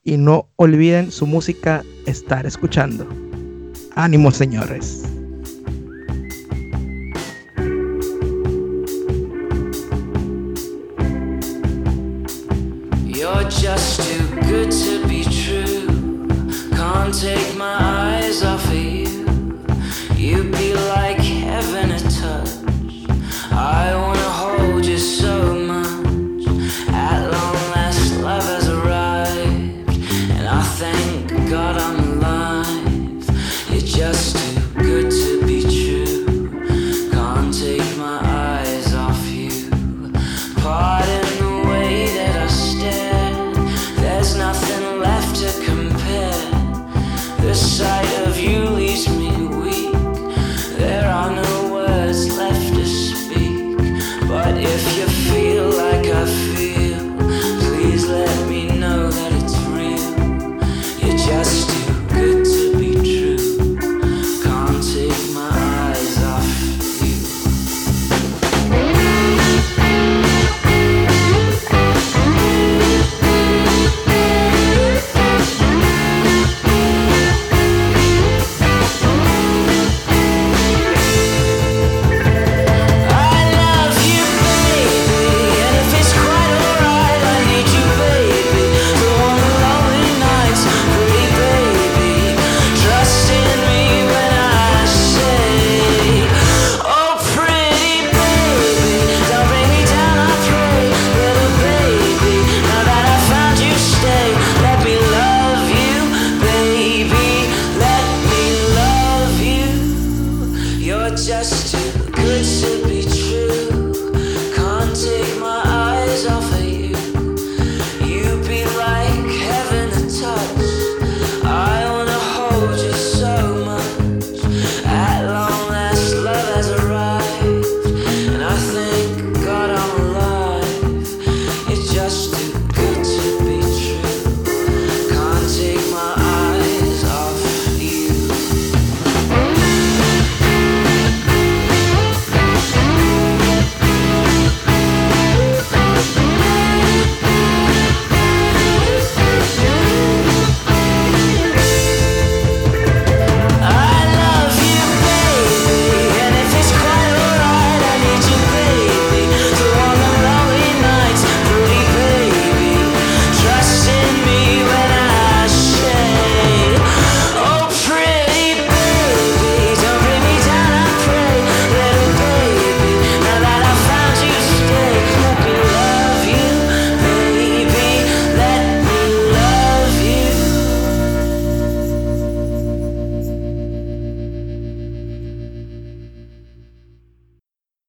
[0.05, 3.28] y no olviden su música estar escuchando.
[3.99, 5.03] Ánimo, señores.
[13.05, 16.29] You're just too good to be true.
[16.77, 18.08] Can't take my eyes